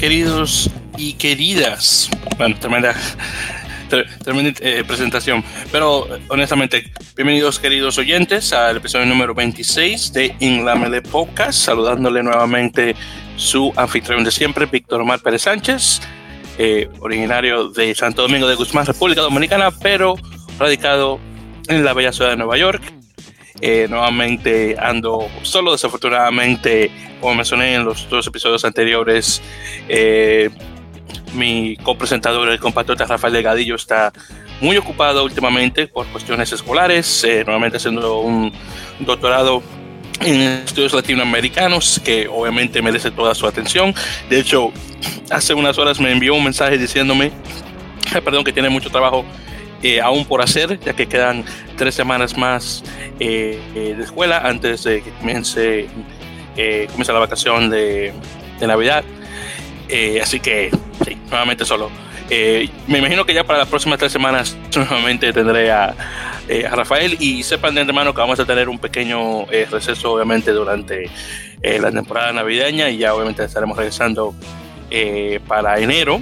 queridos 0.00 0.70
y 0.96 1.12
queridas. 1.12 2.08
Bueno, 2.38 2.56
tremenda, 2.58 2.94
tremenda 4.24 4.58
eh, 4.60 4.82
presentación. 4.86 5.44
Pero 5.70 6.08
honestamente, 6.28 6.90
bienvenidos 7.14 7.58
queridos 7.58 7.98
oyentes 7.98 8.54
al 8.54 8.78
episodio 8.78 9.04
número 9.04 9.34
26 9.34 10.14
de 10.14 10.34
Inlamele 10.40 11.02
Podcast. 11.02 11.66
Saludándole 11.66 12.22
nuevamente 12.22 12.96
su 13.36 13.74
anfitrión 13.76 14.24
de 14.24 14.30
siempre, 14.30 14.64
Víctor 14.64 15.02
Omar 15.02 15.20
Pérez 15.20 15.42
Sánchez, 15.42 16.00
eh, 16.56 16.88
originario 17.00 17.68
de 17.68 17.94
Santo 17.94 18.22
Domingo 18.22 18.48
de 18.48 18.54
Guzmán, 18.54 18.86
República 18.86 19.20
Dominicana, 19.20 19.70
pero 19.70 20.14
radicado 20.58 21.20
en 21.68 21.84
la 21.84 21.92
bella 21.92 22.14
ciudad 22.14 22.30
de 22.30 22.38
Nueva 22.38 22.56
York. 22.56 22.99
Eh, 23.62 23.86
nuevamente 23.90 24.76
ando 24.78 25.28
solo, 25.42 25.72
desafortunadamente, 25.72 26.90
como 27.20 27.34
mencioné 27.34 27.74
en 27.74 27.84
los 27.84 28.08
dos 28.08 28.26
episodios 28.26 28.64
anteriores, 28.64 29.42
eh, 29.88 30.48
mi 31.34 31.76
copresentador, 31.76 32.48
el 32.48 32.58
compatriota 32.58 33.04
Rafael 33.04 33.34
Delgadillo, 33.34 33.76
está 33.76 34.12
muy 34.60 34.76
ocupado 34.76 35.24
últimamente 35.24 35.86
por 35.86 36.06
cuestiones 36.08 36.52
escolares, 36.52 37.24
eh, 37.24 37.44
nuevamente 37.44 37.76
haciendo 37.76 38.20
un 38.20 38.52
doctorado 39.00 39.62
en 40.20 40.40
estudios 40.40 40.92
latinoamericanos, 40.92 42.00
que 42.04 42.28
obviamente 42.28 42.82
merece 42.82 43.10
toda 43.10 43.34
su 43.34 43.46
atención. 43.46 43.94
De 44.28 44.38
hecho, 44.38 44.72
hace 45.30 45.54
unas 45.54 45.78
horas 45.78 45.98
me 46.00 46.12
envió 46.12 46.34
un 46.34 46.44
mensaje 46.44 46.76
diciéndome, 46.76 47.32
perdón, 48.24 48.44
que 48.44 48.52
tiene 48.52 48.68
mucho 48.68 48.90
trabajo 48.90 49.24
eh, 49.82 50.00
aún 50.00 50.26
por 50.26 50.42
hacer, 50.42 50.78
ya 50.80 50.92
que 50.92 51.06
quedan 51.06 51.44
tres 51.80 51.94
semanas 51.94 52.36
más 52.36 52.84
eh, 53.20 53.58
eh, 53.74 53.94
de 53.96 54.04
escuela 54.04 54.42
antes 54.44 54.84
de 54.84 55.00
que 55.00 55.10
comience, 55.12 55.88
comience 56.54 57.10
la 57.10 57.18
vacación 57.18 57.70
de, 57.70 58.12
Navidad. 58.60 59.02
así 60.20 60.40
que, 60.40 60.70
nuevamente 61.30 61.64
solo. 61.64 61.90
me 62.86 62.98
imagino 62.98 63.24
que 63.24 63.32
ya 63.32 63.44
para 63.44 63.60
las 63.60 63.68
próximas 63.68 63.98
tres 63.98 64.12
semanas 64.12 64.58
nuevamente 64.76 65.32
tendré 65.32 65.70
a, 65.70 65.94
a, 66.70 66.76
Rafael 66.76 67.16
y 67.18 67.42
sepan 67.44 67.74
de 67.74 67.80
antemano 67.80 68.12
que 68.12 68.20
vamos 68.20 68.38
a 68.38 68.44
tener 68.44 68.68
un 68.68 68.78
pequeño 68.78 69.46
receso 69.46 70.12
obviamente 70.12 70.50
durante 70.50 71.08
la 71.62 71.90
temporada 71.90 72.30
navideña 72.34 72.90
y 72.90 72.98
ya 72.98 73.14
obviamente 73.14 73.42
estaremos 73.42 73.78
regresando 73.78 74.34
para 75.48 75.78
enero 75.78 76.20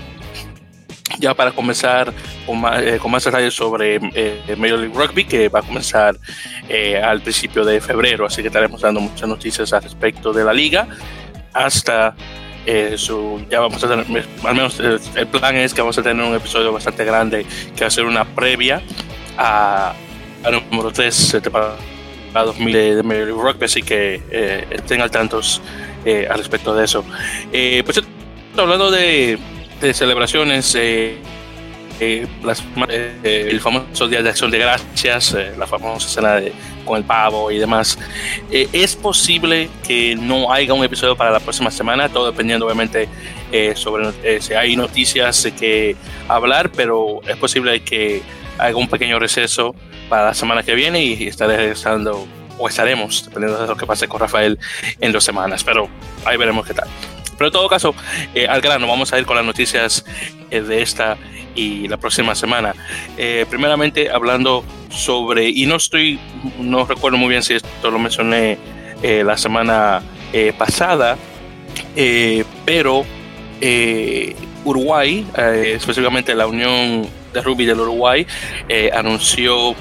ya 1.18 1.34
para 1.34 1.52
comenzar 1.52 2.12
con 2.46 2.60
más, 2.60 2.82
eh, 2.82 2.98
con 3.00 3.10
más 3.10 3.24
detalles 3.24 3.54
sobre 3.54 4.00
eh, 4.14 4.56
Major 4.56 4.78
League 4.78 4.94
Rugby, 4.94 5.24
que 5.24 5.48
va 5.48 5.60
a 5.60 5.62
comenzar 5.62 6.16
eh, 6.68 7.00
al 7.00 7.20
principio 7.20 7.64
de 7.64 7.80
febrero, 7.80 8.26
así 8.26 8.42
que 8.42 8.48
estaremos 8.48 8.80
dando 8.80 9.00
muchas 9.00 9.28
noticias 9.28 9.72
al 9.72 9.82
respecto 9.82 10.32
de 10.32 10.44
la 10.44 10.52
liga 10.52 10.86
hasta 11.52 12.14
su, 12.96 13.42
ya 13.48 13.60
vamos 13.60 13.82
a 13.82 13.88
tener, 13.88 14.26
al 14.44 14.54
menos 14.54 14.78
el 14.78 15.26
plan 15.28 15.56
es 15.56 15.72
que 15.72 15.80
vamos 15.80 15.96
a 15.96 16.02
tener 16.02 16.22
un 16.22 16.34
episodio 16.34 16.70
bastante 16.70 17.02
grande 17.02 17.46
que 17.74 17.80
va 17.80 17.86
a 17.86 17.90
ser 17.90 18.04
una 18.04 18.26
previa 18.26 18.82
a, 19.38 19.94
a 20.44 20.50
número 20.50 20.92
3 20.92 21.40
para 21.50 22.44
2000 22.44 22.72
de 22.96 23.02
Major 23.02 23.26
League 23.26 23.42
Rugby, 23.42 23.64
así 23.64 23.80
que 23.80 24.66
estén 24.68 25.00
al 25.00 25.10
tantos 25.10 25.62
al 26.04 26.36
respecto 26.36 26.74
de 26.74 26.84
eso. 26.84 27.06
pues 27.50 28.02
hablando 28.54 28.90
de 28.90 29.38
de 29.80 29.94
celebraciones, 29.94 30.74
eh, 30.74 31.18
eh, 32.00 32.26
eh, 32.88 33.48
el 33.50 33.60
famoso 33.60 34.08
Día 34.08 34.22
de 34.22 34.30
Acción 34.30 34.50
de 34.50 34.58
Gracias, 34.58 35.36
la 35.56 35.66
famosa 35.66 36.06
escena 36.06 36.52
con 36.84 36.98
el 36.98 37.04
pavo 37.04 37.50
y 37.50 37.58
demás. 37.58 37.98
es 38.50 38.96
posible 38.96 39.68
que 39.86 40.16
no 40.16 40.52
haya 40.52 40.74
un 40.74 40.84
episodio 40.84 41.16
para 41.16 41.30
la 41.30 41.40
próxima 41.40 41.70
semana, 41.70 42.08
todo 42.08 42.26
dependiendo 42.30 42.66
obviamente 42.66 43.08
sobre 43.74 44.40
si 44.40 44.54
hay 44.54 44.76
noticias 44.76 45.48
que 45.58 45.96
hablar, 46.28 46.70
pero 46.70 47.20
es 47.26 47.36
posible 47.36 47.80
que 47.82 48.22
haga 48.58 48.76
un 48.76 48.88
pequeño 48.88 49.18
receso 49.18 49.74
para 50.08 50.26
la 50.26 50.34
semana 50.34 50.62
que 50.62 50.74
viene 50.74 51.04
y 51.04 51.26
estaré 51.26 51.56
regresando 51.56 52.26
o 52.58 52.68
estaremos, 52.68 53.24
dependiendo 53.24 53.60
de 53.60 53.68
lo 53.68 53.76
que 53.76 53.86
pase 53.86 54.08
con 54.08 54.20
Rafael 54.20 54.58
en 55.00 55.12
dos 55.12 55.24
semanas, 55.24 55.62
pero 55.62 55.88
ahí 56.24 56.36
veremos 56.36 56.66
qué 56.66 56.74
tal. 56.74 56.88
Pero 57.38 57.48
en 57.48 57.52
todo 57.52 57.68
caso, 57.68 57.94
eh, 58.34 58.48
al 58.48 58.60
grano, 58.60 58.88
vamos 58.88 59.12
a 59.12 59.18
ir 59.18 59.24
con 59.24 59.36
las 59.36 59.44
noticias 59.44 60.04
eh, 60.50 60.60
de 60.60 60.82
esta 60.82 61.16
y 61.54 61.86
la 61.86 61.96
próxima 61.96 62.34
semana. 62.34 62.74
Eh, 63.16 63.46
primeramente, 63.48 64.10
hablando 64.10 64.64
sobre, 64.90 65.48
y 65.48 65.64
no 65.66 65.76
estoy, 65.76 66.18
no 66.58 66.84
recuerdo 66.84 67.16
muy 67.16 67.28
bien 67.28 67.42
si 67.42 67.54
esto 67.54 67.90
lo 67.90 67.98
mencioné 67.98 68.58
la 69.00 69.36
semana 69.36 70.02
pasada, 70.58 71.16
pero 72.64 73.04
Uruguay, 74.64 75.24
específicamente 75.36 76.34
la 76.34 76.48
Unión 76.48 77.08
de 77.32 77.40
Rugby 77.40 77.64
del 77.64 77.78
Uruguay, 77.78 78.26
anunció 78.92 79.76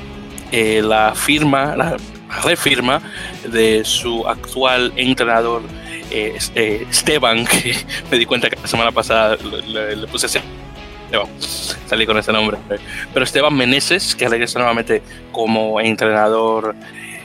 la 0.51 1.15
firma, 1.15 1.75
la 1.75 1.97
refirma 2.43 3.01
de 3.47 3.83
su 3.85 4.27
actual 4.27 4.93
entrenador 4.97 5.63
eh, 6.11 6.37
eh, 6.55 6.87
Esteban, 6.89 7.45
que 7.45 7.75
me 8.11 8.17
di 8.17 8.25
cuenta 8.25 8.49
que 8.49 8.55
la 8.61 8.67
semana 8.67 8.91
pasada 8.91 9.37
le, 9.37 10.07
puse 10.07 10.27
ese. 10.27 10.41
salí 11.85 12.05
con 12.05 12.17
ese 12.17 12.31
nombre. 12.31 12.57
Pero 13.13 13.23
Esteban 13.23 13.55
Meneses, 13.55 14.15
que 14.15 14.27
regresa 14.27 14.59
nuevamente 14.59 15.01
como 15.31 15.79
entrenador 15.79 16.75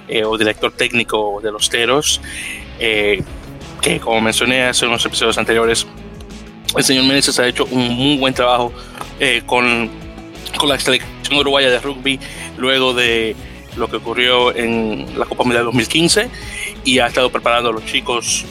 eh, 0.09 0.25
o 0.25 0.37
director 0.37 0.73
técnico 0.73 1.41
de 1.43 1.53
los 1.53 1.69
Teros, 1.69 2.21
que 2.79 4.01
como 4.01 4.21
mencioné 4.21 4.65
hace 4.65 4.87
unos 4.87 5.05
episodios 5.05 5.39
anteriores, 5.39 5.87
el 6.77 6.85
señor 6.85 7.05
Meneses 7.05 7.39
ha 7.39 7.47
hecho 7.47 7.67
un 7.67 7.89
muy 7.95 8.17
buen 8.17 8.35
trabajo 8.35 8.73
con, 9.47 9.91
con 10.57 10.69
la 10.69 10.79
selección 10.79 11.39
uruguaya 11.39 11.71
de 11.71 11.79
rugby 11.79 12.19
luego 12.59 12.95
de 12.95 13.37
lo 13.77 13.89
que 13.89 13.97
ocurrió 13.97 14.55
en 14.55 15.19
la 15.19 15.27
Copa 15.27 15.45
Mundial 15.45 15.65
2015 15.67 16.29
y 16.85 16.99
ha 16.99 17.07
estado 17.07 17.31
preparando 17.31 17.71
a 17.71 17.73
los 17.73 17.85
chicos 17.85 18.45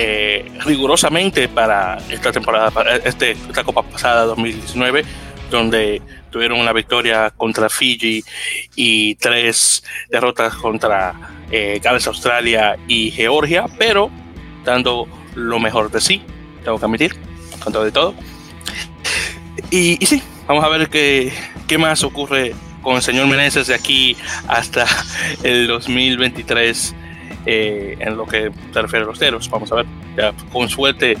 eh, 0.00 0.44
rigurosamente 0.64 1.48
para 1.48 1.98
esta 2.08 2.30
temporada, 2.30 2.70
para 2.70 2.94
este, 2.98 3.32
esta 3.32 3.64
Copa 3.64 3.82
pasada 3.82 4.26
2019, 4.26 5.04
donde 5.50 6.00
tuvieron 6.30 6.60
una 6.60 6.72
victoria 6.72 7.32
contra 7.36 7.68
Fiji 7.68 8.22
y 8.76 9.16
tres 9.16 9.82
derrotas 10.08 10.54
contra 10.54 11.14
eh, 11.50 11.80
Gales, 11.82 12.06
Australia 12.06 12.78
y 12.86 13.10
Georgia, 13.10 13.66
pero 13.76 14.08
dando 14.64 15.08
lo 15.34 15.58
mejor 15.58 15.90
de 15.90 16.00
sí, 16.00 16.22
tengo 16.62 16.78
que 16.78 16.84
admitir, 16.84 17.16
con 17.58 17.88
y 17.88 17.90
todo. 17.90 18.14
Y, 19.72 20.00
y 20.00 20.06
sí, 20.06 20.22
vamos 20.46 20.62
a 20.62 20.68
ver 20.68 20.90
qué, 20.90 21.32
qué 21.66 21.76
más 21.76 22.04
ocurre 22.04 22.54
con 22.82 22.94
el 22.94 23.02
señor 23.02 23.26
Meneses 23.26 23.66
de 23.66 23.74
aquí 23.74 24.16
hasta 24.46 24.86
el 25.42 25.66
2023 25.66 26.94
eh, 27.46 27.96
en 28.00 28.16
lo 28.16 28.26
que 28.26 28.50
se 28.72 28.82
refiere 28.82 29.04
a 29.04 29.08
los 29.08 29.18
teros. 29.18 29.48
Vamos 29.50 29.70
a 29.72 29.76
ver, 29.76 29.86
con 30.52 30.68
suerte 30.68 31.16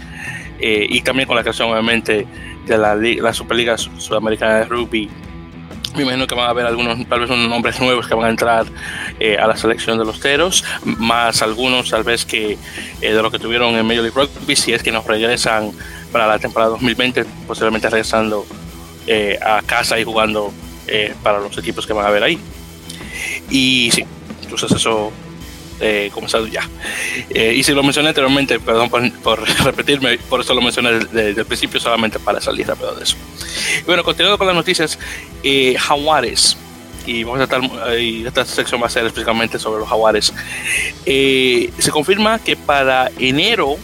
eh, 0.60 0.86
y 0.88 1.00
también 1.02 1.26
con 1.26 1.36
la 1.36 1.42
creación, 1.42 1.70
obviamente, 1.70 2.26
de 2.66 2.78
la, 2.78 2.94
la 2.94 3.32
Superliga 3.32 3.76
Sudamericana 3.78 4.56
de 4.58 4.64
Rugby. 4.64 5.08
Me 5.96 6.02
imagino 6.02 6.26
que 6.26 6.34
van 6.34 6.46
a 6.46 6.50
haber 6.50 6.66
algunos, 6.66 7.08
tal 7.08 7.20
vez 7.20 7.30
unos 7.30 7.48
nombres 7.48 7.80
nuevos 7.80 8.06
que 8.06 8.14
van 8.14 8.26
a 8.26 8.30
entrar 8.30 8.66
eh, 9.18 9.38
a 9.38 9.46
la 9.46 9.56
selección 9.56 9.98
de 9.98 10.04
los 10.04 10.20
teros, 10.20 10.62
más 10.84 11.40
algunos, 11.40 11.90
tal 11.90 12.04
vez 12.04 12.26
que 12.26 12.58
de 13.00 13.22
lo 13.22 13.30
que 13.30 13.38
tuvieron 13.38 13.74
en 13.74 13.86
Major 13.86 14.02
League 14.02 14.14
Rugby, 14.14 14.54
si 14.54 14.72
es 14.72 14.82
que 14.82 14.92
nos 14.92 15.06
regresan 15.06 15.72
para 16.12 16.26
la 16.26 16.38
temporada 16.38 16.72
2020, 16.72 17.24
posiblemente 17.46 17.88
regresando 17.88 18.44
a 19.42 19.62
casa 19.62 19.98
y 19.98 20.04
jugando 20.04 20.52
para 21.22 21.38
los 21.38 21.56
equipos 21.56 21.86
que 21.86 21.94
van 21.94 22.04
a 22.04 22.08
haber 22.08 22.22
ahí. 22.22 22.38
Y 23.50 23.90
sí, 23.92 24.04
entonces 24.42 24.72
eso 24.72 25.10
eh, 25.80 26.10
comenzado 26.12 26.46
ya. 26.46 26.68
Eh, 27.30 27.54
y 27.56 27.62
si 27.62 27.72
lo 27.72 27.82
mencioné 27.82 28.08
anteriormente, 28.08 28.58
perdón 28.60 28.90
por, 28.90 29.48
repetirme, 29.64 30.18
por 30.18 30.40
eso 30.40 30.54
lo 30.54 30.60
mencioné 30.60 30.92
desde, 30.92 31.40
el 31.40 31.46
principio, 31.46 31.80
solamente 31.80 32.18
para 32.18 32.40
salir 32.40 32.66
rápido 32.66 32.94
de 32.94 33.04
eso. 33.04 33.16
Y 33.80 33.84
bueno, 33.84 34.02
continuando 34.04 34.38
con 34.38 34.46
las 34.46 34.56
noticias, 34.56 34.98
eh, 35.42 35.76
Jaguares. 35.78 36.56
Y 37.06 37.24
vamos 37.24 37.40
a 37.40 37.44
estar, 37.44 37.98
y 37.98 38.26
esta 38.26 38.44
sección 38.44 38.82
va 38.82 38.86
a 38.86 38.90
ser 38.90 39.06
específicamente 39.06 39.58
sobre 39.58 39.80
los 39.80 39.88
Jaguares. 39.88 40.32
Eh, 41.06 41.72
se 41.78 41.90
confirma 41.90 42.38
que 42.38 42.54
para 42.54 43.10
enero, 43.18 43.76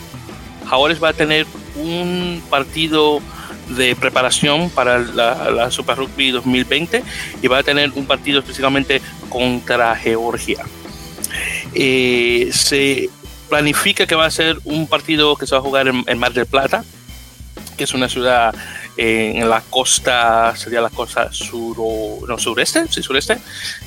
Jaguares 0.68 1.02
va 1.02 1.10
a 1.10 1.12
tener 1.14 1.46
un 1.76 2.42
partido 2.50 3.22
de 3.68 3.96
preparación 3.96 4.68
para 4.68 4.98
la, 4.98 5.50
la, 5.50 5.70
Super 5.70 5.96
Rugby 5.96 6.32
2020 6.32 7.02
y 7.40 7.46
va 7.48 7.58
a 7.58 7.62
tener 7.62 7.92
un 7.94 8.04
partido 8.04 8.40
específicamente 8.40 9.00
contra 9.30 9.96
Georgia. 9.96 10.64
Eh, 11.74 12.50
se 12.52 13.10
planifica 13.48 14.06
que 14.06 14.14
va 14.14 14.26
a 14.26 14.30
ser 14.30 14.58
un 14.64 14.86
partido 14.86 15.36
que 15.36 15.46
se 15.46 15.54
va 15.54 15.58
a 15.58 15.62
jugar 15.62 15.88
en, 15.88 16.18
Mar 16.18 16.32
del 16.32 16.46
Plata, 16.46 16.84
que 17.76 17.84
es 17.84 17.94
una 17.94 18.08
ciudad 18.08 18.54
eh, 18.96 19.32
en 19.36 19.48
la 19.48 19.60
costa, 19.60 20.54
sería 20.56 20.80
la 20.80 20.90
costa 20.90 21.32
sur 21.32 21.76
no, 22.28 22.38
sureste, 22.38 22.86
sí, 22.88 23.02
sureste 23.02 23.38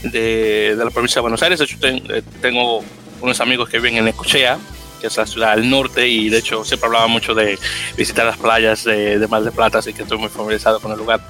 de, 0.03 0.75
de, 0.77 0.85
la 0.85 0.91
provincia 0.91 1.19
de 1.19 1.21
Buenos 1.21 1.41
Aires. 1.43 1.59
De 1.59 1.65
hecho, 1.65 1.77
eh, 1.83 2.21
tengo 2.41 2.83
unos 3.21 3.39
amigos 3.41 3.69
que 3.69 3.77
viven 3.77 3.97
en 3.97 4.07
Ecochea, 4.09 4.57
que 4.99 5.07
es 5.07 5.17
la 5.17 5.25
ciudad 5.25 5.51
al 5.51 5.69
norte, 5.69 6.07
y 6.07 6.29
de 6.29 6.39
hecho 6.39 6.63
siempre 6.63 6.87
hablaba 6.87 7.07
mucho 7.07 7.33
de 7.33 7.57
visitar 7.95 8.25
las 8.25 8.37
playas 8.37 8.83
de, 8.83 9.19
de 9.19 9.27
Mar 9.27 9.43
de 9.43 9.51
Plata, 9.51 9.79
así 9.79 9.93
que 9.93 10.03
estoy 10.03 10.17
muy 10.17 10.29
familiarizado 10.29 10.79
con 10.79 10.91
el 10.91 10.97
lugar, 10.97 11.21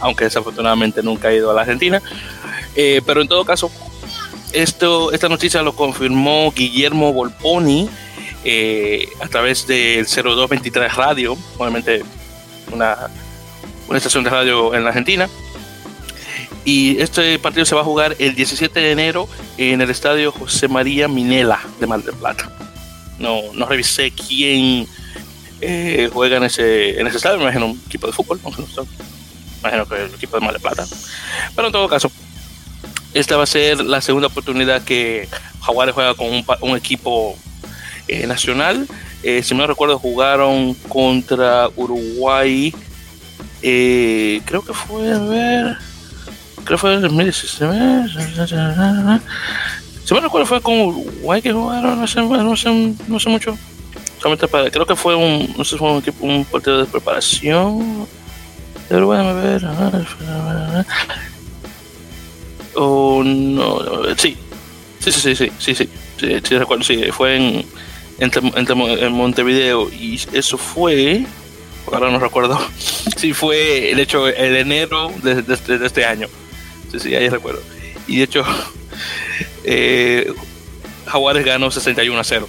aunque 0.00 0.24
desafortunadamente 0.24 1.02
nunca 1.02 1.30
he 1.30 1.36
ido 1.36 1.50
a 1.50 1.54
la 1.54 1.62
Argentina. 1.62 2.02
Eh, 2.74 3.02
pero 3.04 3.20
en 3.20 3.28
todo 3.28 3.44
caso, 3.44 3.70
esto, 4.52 5.12
esta 5.12 5.28
noticia 5.28 5.62
lo 5.62 5.74
confirmó 5.74 6.52
Guillermo 6.52 7.12
Volponi 7.12 7.88
eh, 8.44 9.08
a 9.20 9.28
través 9.28 9.66
del 9.66 10.06
0223 10.06 10.94
Radio, 10.94 11.36
obviamente 11.58 12.02
una, 12.72 12.96
una 13.88 13.98
estación 13.98 14.24
de 14.24 14.30
radio 14.30 14.74
en 14.74 14.84
la 14.84 14.90
Argentina. 14.90 15.28
Y 16.64 17.00
este 17.00 17.38
partido 17.38 17.64
se 17.64 17.74
va 17.74 17.80
a 17.80 17.84
jugar 17.84 18.14
el 18.18 18.34
17 18.34 18.78
de 18.78 18.92
enero 18.92 19.28
en 19.58 19.80
el 19.80 19.90
estadio 19.90 20.30
José 20.30 20.68
María 20.68 21.08
Minela 21.08 21.60
de 21.80 21.86
Mar 21.86 22.02
del 22.02 22.14
Plata. 22.14 22.50
No, 23.18 23.40
no 23.52 23.66
revisé 23.66 24.12
quién 24.12 24.86
eh, 25.60 26.08
juega 26.12 26.36
en 26.36 26.44
ese, 26.44 27.00
en 27.00 27.06
ese 27.06 27.16
estadio, 27.16 27.38
me 27.38 27.44
imagino 27.44 27.66
un 27.66 27.82
equipo 27.86 28.06
de 28.06 28.12
fútbol, 28.12 28.40
no, 28.42 28.50
imagino 29.60 29.86
que 29.86 29.94
el 29.94 30.14
equipo 30.14 30.36
de 30.36 30.44
Mar 30.44 30.52
del 30.52 30.62
Plata. 30.62 30.84
Pero 31.54 31.68
en 31.68 31.72
todo 31.72 31.88
caso, 31.88 32.10
esta 33.14 33.36
va 33.36 33.44
a 33.44 33.46
ser 33.46 33.84
la 33.84 34.00
segunda 34.00 34.28
oportunidad 34.28 34.82
que 34.82 35.28
Jaguares 35.60 35.94
juega 35.94 36.14
con 36.14 36.28
un, 36.28 36.44
un 36.60 36.76
equipo 36.76 37.36
eh, 38.08 38.26
nacional. 38.26 38.86
Eh, 39.22 39.42
si 39.42 39.54
no 39.54 39.66
recuerdo, 39.66 39.98
jugaron 39.98 40.74
contra 40.88 41.68
Uruguay. 41.76 42.74
Eh, 43.62 44.42
creo 44.44 44.62
que 44.62 44.72
fue, 44.72 45.12
a 45.12 45.18
ver. 45.18 45.76
Creo 46.64 46.76
que 46.76 46.78
fue 46.78 46.94
en 46.94 47.02
2016. 47.02 47.58
Si 50.04 50.14
me 50.14 50.20
recuerdo, 50.20 50.46
fue 50.46 50.60
con 50.60 50.80
Uruguay 50.80 51.40
que 51.40 51.52
jugaron, 51.52 52.00
no 52.00 52.06
sé, 52.06 52.20
no 52.20 52.56
sé, 52.56 52.94
no 53.06 53.20
sé 53.20 53.28
mucho. 53.28 53.56
Solamente 54.18 54.48
para, 54.48 54.70
creo 54.70 54.86
que 54.86 54.96
fue 54.96 55.14
un, 55.14 55.54
no 55.56 55.64
sé, 55.64 55.76
fue 55.76 55.90
un, 55.92 55.98
equipo, 55.98 56.26
un 56.26 56.44
partido 56.44 56.78
de 56.78 56.86
preparación. 56.86 58.06
De 58.88 58.96
Uruguay, 58.96 59.26
a 59.26 59.32
ver. 59.32 59.62
O 62.74 63.22
no, 63.24 63.80
sí. 64.16 64.36
Sí, 65.00 65.10
sí, 65.10 65.20
sí, 65.20 65.34
sí, 65.34 65.52
sí, 65.58 65.74
sí, 65.74 65.88
sí, 66.18 66.40
sí, 66.44 66.58
recuerdo, 66.58 66.84
sí, 66.84 67.02
fue 67.10 67.36
en, 67.36 67.66
en, 68.18 68.30
en 68.54 69.12
Montevideo 69.12 69.90
y 69.90 70.20
eso 70.32 70.56
fue, 70.56 71.26
ahora 71.92 72.08
no 72.08 72.20
recuerdo, 72.20 72.56
sí 73.16 73.32
fue, 73.32 73.92
de 73.96 74.02
hecho, 74.02 74.28
el 74.28 74.56
enero 74.56 75.10
de, 75.24 75.42
de, 75.42 75.78
de 75.78 75.86
este 75.86 76.04
año, 76.04 76.28
sí, 76.92 77.00
sí, 77.00 77.14
ahí 77.16 77.28
recuerdo. 77.28 77.62
Y 78.06 78.18
de 78.18 78.24
hecho, 78.24 78.44
eh, 79.64 80.32
Jaguares 81.06 81.44
ganó 81.44 81.70
61 81.70 82.18
a 82.20 82.24
0. 82.24 82.48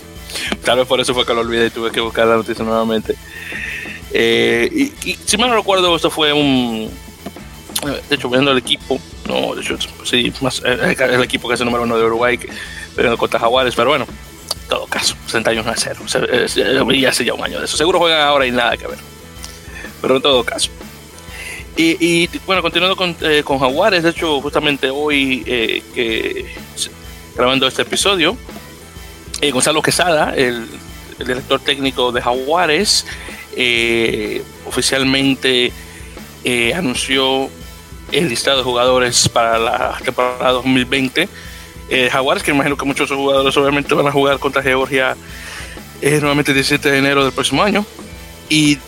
Tal 0.64 0.78
vez 0.78 0.86
por 0.86 1.00
eso 1.00 1.14
fue 1.14 1.24
que 1.24 1.34
lo 1.34 1.40
olvidé 1.40 1.66
y 1.66 1.70
tuve 1.70 1.90
que 1.90 2.00
buscar 2.00 2.26
la 2.26 2.36
noticia 2.36 2.64
nuevamente. 2.64 3.14
Eh, 4.12 4.68
y, 4.72 5.10
y, 5.10 5.18
si 5.24 5.36
mal 5.36 5.50
no 5.50 5.56
recuerdo, 5.56 5.94
esto 5.94 6.10
fue 6.10 6.32
un. 6.32 6.90
De 8.08 8.14
hecho, 8.14 8.30
viendo 8.30 8.52
el 8.52 8.58
equipo, 8.58 8.98
no, 9.28 9.54
de 9.54 9.62
hecho, 9.62 9.76
sí, 10.04 10.32
más 10.40 10.62
el, 10.64 10.80
el 10.80 11.22
equipo 11.22 11.48
que 11.48 11.54
es 11.54 11.60
el 11.60 11.66
número 11.66 11.84
uno 11.84 11.98
de 11.98 12.04
Uruguay, 12.04 12.38
que, 12.38 12.48
pero 12.96 13.16
contra 13.18 13.40
Jaguares, 13.40 13.74
pero 13.74 13.90
bueno, 13.90 14.06
en 14.64 14.68
todo 14.68 14.86
caso, 14.86 15.16
61 15.26 15.70
a 15.70 15.74
0. 15.76 16.00
Y 16.92 17.04
hace 17.04 17.24
ya 17.24 17.34
un 17.34 17.44
año 17.44 17.58
de 17.58 17.66
eso. 17.66 17.76
Seguro 17.76 17.98
juegan 17.98 18.20
ahora 18.20 18.46
y 18.46 18.50
nada 18.50 18.76
que 18.76 18.86
ver. 18.86 18.98
Pero 20.00 20.16
en 20.16 20.22
todo 20.22 20.42
caso. 20.44 20.70
Y, 21.76 21.96
y 22.00 22.30
bueno, 22.46 22.62
continuando 22.62 22.96
con, 22.96 23.16
eh, 23.20 23.42
con, 23.44 23.58
Jaguares, 23.58 24.04
de 24.04 24.10
hecho, 24.10 24.40
justamente 24.40 24.90
hoy 24.90 25.42
eh, 25.44 25.82
que 25.92 26.46
grabando 27.34 27.66
este 27.66 27.82
episodio, 27.82 28.36
eh, 29.40 29.50
Gonzalo 29.50 29.82
Quesada, 29.82 30.34
el, 30.36 30.68
el, 31.18 31.26
director 31.26 31.58
técnico 31.60 32.12
de 32.12 32.22
Jaguares, 32.22 33.06
eh, 33.56 34.42
oficialmente 34.66 35.72
anunció 36.74 37.50
el 38.18 38.28
listado 38.28 38.58
de 38.58 38.62
jugadores 38.62 39.28
para 39.28 39.58
la 39.58 39.98
temporada 40.04 40.52
2020. 40.52 41.28
Eh, 41.90 42.08
Jaguares, 42.10 42.42
que 42.42 42.52
imagino 42.52 42.76
que 42.76 42.84
muchos 42.84 43.10
jugadores 43.10 43.56
obviamente 43.56 43.92
van 43.94 44.06
a 44.06 44.12
jugar 44.12 44.38
contra 44.38 44.62
Georgia 44.62 45.16
eh, 46.00 46.18
nuevamente 46.20 46.52
el 46.52 46.56
17 46.56 46.90
de 46.90 46.98
enero 46.98 47.24
del 47.24 47.32
próximo 47.32 47.62
año. 47.62 47.84
Y 48.48 48.78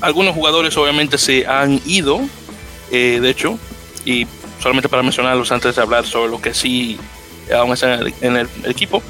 algunos 0.00 0.34
jugadores 0.34 0.76
obviamente 0.76 1.18
se 1.18 1.46
han 1.46 1.80
ido, 1.84 2.20
eh, 2.90 3.18
de 3.20 3.30
hecho, 3.30 3.58
y 4.04 4.26
solamente 4.60 4.88
para 4.88 5.02
mencionarlos 5.02 5.52
antes 5.52 5.76
de 5.76 5.82
hablar 5.82 6.06
sobre 6.06 6.30
lo 6.30 6.40
que 6.40 6.54
sí 6.54 6.98
aún 7.54 7.72
están 7.72 7.92
en 7.92 8.00
el, 8.00 8.14
en 8.22 8.36
el 8.36 8.48
equipo. 8.64 9.02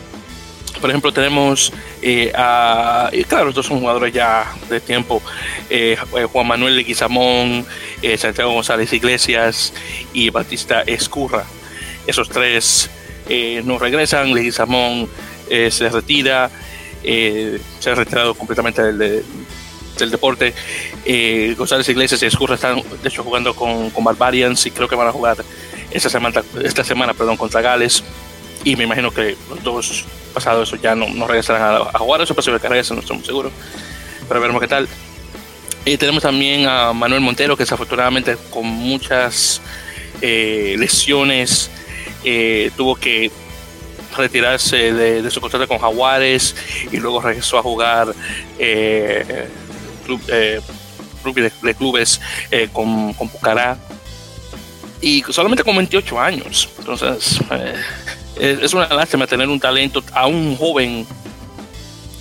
Por 0.80 0.90
ejemplo, 0.90 1.12
tenemos 1.12 1.72
eh, 2.02 2.32
a. 2.34 3.10
Claro, 3.28 3.50
estos 3.50 3.66
son 3.66 3.80
jugadores 3.80 4.12
ya 4.12 4.52
de 4.68 4.80
tiempo. 4.80 5.22
Eh, 5.68 5.96
Juan 6.32 6.46
Manuel 6.46 6.76
Leguizamón, 6.76 7.66
eh, 8.02 8.16
Santiago 8.16 8.52
González 8.52 8.92
Iglesias 8.92 9.72
y 10.12 10.30
Batista 10.30 10.82
Escurra. 10.82 11.44
Esos 12.06 12.28
tres 12.28 12.90
no 13.64 13.78
regresan. 13.78 14.34
Leguizamón 14.34 15.08
se 15.48 15.88
retira. 15.88 16.50
se 17.02 17.90
ha 17.90 17.94
retirado 17.94 18.34
completamente 18.34 18.82
del, 18.82 19.24
del 19.98 20.10
deporte. 20.10 20.54
González 21.56 21.88
Iglesias 21.88 22.22
y 22.22 22.26
Escurra 22.26 22.56
están, 22.56 22.82
de 23.02 23.08
hecho, 23.08 23.22
jugando 23.22 23.54
con, 23.54 23.90
con 23.90 24.02
Barbarians 24.02 24.66
y 24.66 24.70
creo 24.70 24.88
que 24.88 24.96
van 24.96 25.08
a 25.08 25.12
jugar 25.12 25.36
esta 25.90 26.08
semana, 26.08 26.42
esta 26.62 26.82
semana 26.82 27.14
perdón, 27.14 27.36
contra 27.36 27.60
Gales. 27.60 28.02
Y 28.64 28.74
me 28.76 28.84
imagino 28.84 29.10
que 29.10 29.36
los 29.48 29.62
dos 29.62 30.06
pasado 30.30 30.62
eso 30.62 30.76
ya 30.76 30.94
no, 30.94 31.08
no 31.08 31.26
regresarán 31.26 31.82
a, 31.92 31.98
jugar, 31.98 32.20
eso 32.20 32.34
posible 32.34 32.60
que 32.60 32.68
regresen, 32.68 32.96
no 32.96 33.02
estamos 33.02 33.26
seguros, 33.26 33.52
pero 34.28 34.40
veremos 34.40 34.60
qué 34.60 34.68
tal. 34.68 34.88
Y 35.84 35.96
tenemos 35.96 36.22
también 36.22 36.66
a 36.66 36.92
Manuel 36.92 37.20
Montero, 37.20 37.56
que 37.56 37.62
desafortunadamente 37.62 38.36
con 38.50 38.66
muchas 38.66 39.60
eh, 40.20 40.76
lesiones 40.78 41.70
eh, 42.24 42.70
tuvo 42.76 42.96
que 42.96 43.30
retirarse 44.16 44.92
de, 44.92 45.30
su 45.30 45.40
contrato 45.40 45.66
con 45.68 45.78
Jaguares 45.78 46.54
y 46.90 46.96
luego 46.98 47.20
regresó 47.20 47.58
a 47.58 47.62
jugar 47.62 48.14
eh, 48.58 49.48
club, 50.04 50.20
eh, 50.28 50.60
de, 51.62 51.74
clubes 51.74 52.20
eh, 52.50 52.68
con, 52.72 53.12
con 53.14 53.28
Pucará 53.28 53.78
y 55.00 55.22
solamente 55.30 55.64
con 55.64 55.76
28 55.76 56.20
años. 56.20 56.68
Entonces, 56.78 57.40
eh, 58.36 58.58
es 58.62 58.72
una 58.74 58.86
lástima 58.88 59.26
tener 59.26 59.48
un 59.48 59.60
talento 59.60 60.02
a 60.12 60.26
un 60.26 60.56
joven 60.56 61.06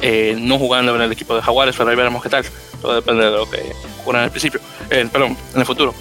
eh, 0.01 0.35
no 0.39 0.57
jugando 0.57 0.95
en 0.95 1.01
el 1.01 1.11
equipo 1.11 1.35
de 1.35 1.41
Jaguares, 1.41 1.75
pero 1.77 1.89
ahí 1.89 1.95
veremos 1.95 2.23
qué 2.23 2.29
tal. 2.29 2.45
Todo 2.81 2.95
depende 2.95 3.25
de 3.25 3.31
lo 3.31 3.49
que 3.49 3.73
ocurra 4.01 4.19
en 4.19 4.25
el 4.25 4.31
principio, 4.31 4.61
eh, 4.89 5.07
perdón, 5.11 5.37
en 5.53 5.59
el 5.59 5.65
futuro. 5.65 5.93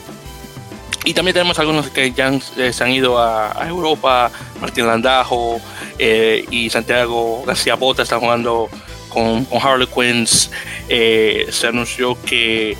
Y 1.04 1.14
también 1.14 1.34
tenemos 1.34 1.58
algunos 1.58 1.88
que 1.88 2.12
ya 2.12 2.28
han, 2.28 2.42
eh, 2.56 2.72
se 2.72 2.84
han 2.84 2.90
ido 2.90 3.18
a, 3.18 3.60
a, 3.60 3.68
Europa, 3.68 4.30
Martín 4.60 4.86
Landajo 4.86 5.60
eh, 5.98 6.44
y 6.50 6.68
Santiago 6.70 7.44
García 7.46 7.76
Bota 7.76 8.02
están 8.02 8.20
jugando 8.20 8.68
con, 9.08 9.44
con 9.46 9.60
Harlequins. 9.60 10.50
se 10.88 11.66
anunció 11.66 12.20
que 12.22 12.76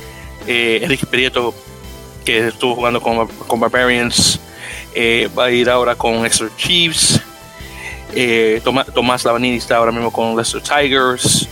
Enrique 0.47 1.07
Prieto, 1.07 1.55
que 2.25 2.49
estuvo 2.49 2.75
jugando 2.75 3.01
con, 3.01 3.27
con 3.29 3.61
Barbarians, 3.61 4.41
va 5.37 5.45
a 5.45 5.51
ir 5.51 5.69
ahora 5.71 5.95
con 5.95 6.25
Extra 6.27 6.49
Chiefs. 6.57 7.21
Eh, 8.15 8.61
Tomás, 8.65 8.87
Tomás 8.93 9.25
Lavanini 9.25 9.57
está 9.57 9.77
ahora 9.77 9.93
mismo 9.93 10.13
con 10.13 10.35
Leicester 10.35 10.63
Tigers. 10.63 11.49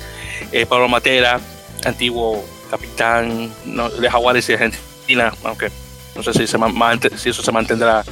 Eh, 0.52 0.66
Pablo 0.66 0.88
Matera, 0.88 1.40
antiguo 1.84 2.44
capitán 2.70 3.50
no, 3.64 3.88
de 3.90 4.10
Jaguares 4.10 4.48
y 4.48 4.54
Argentina, 4.54 5.32
aunque 5.44 5.70
no 6.14 6.22
sé 6.22 6.32
si, 6.32 6.46
se 6.46 6.58
si 7.18 7.28
eso 7.28 7.42
se 7.42 7.52
mantendrá 7.52 8.04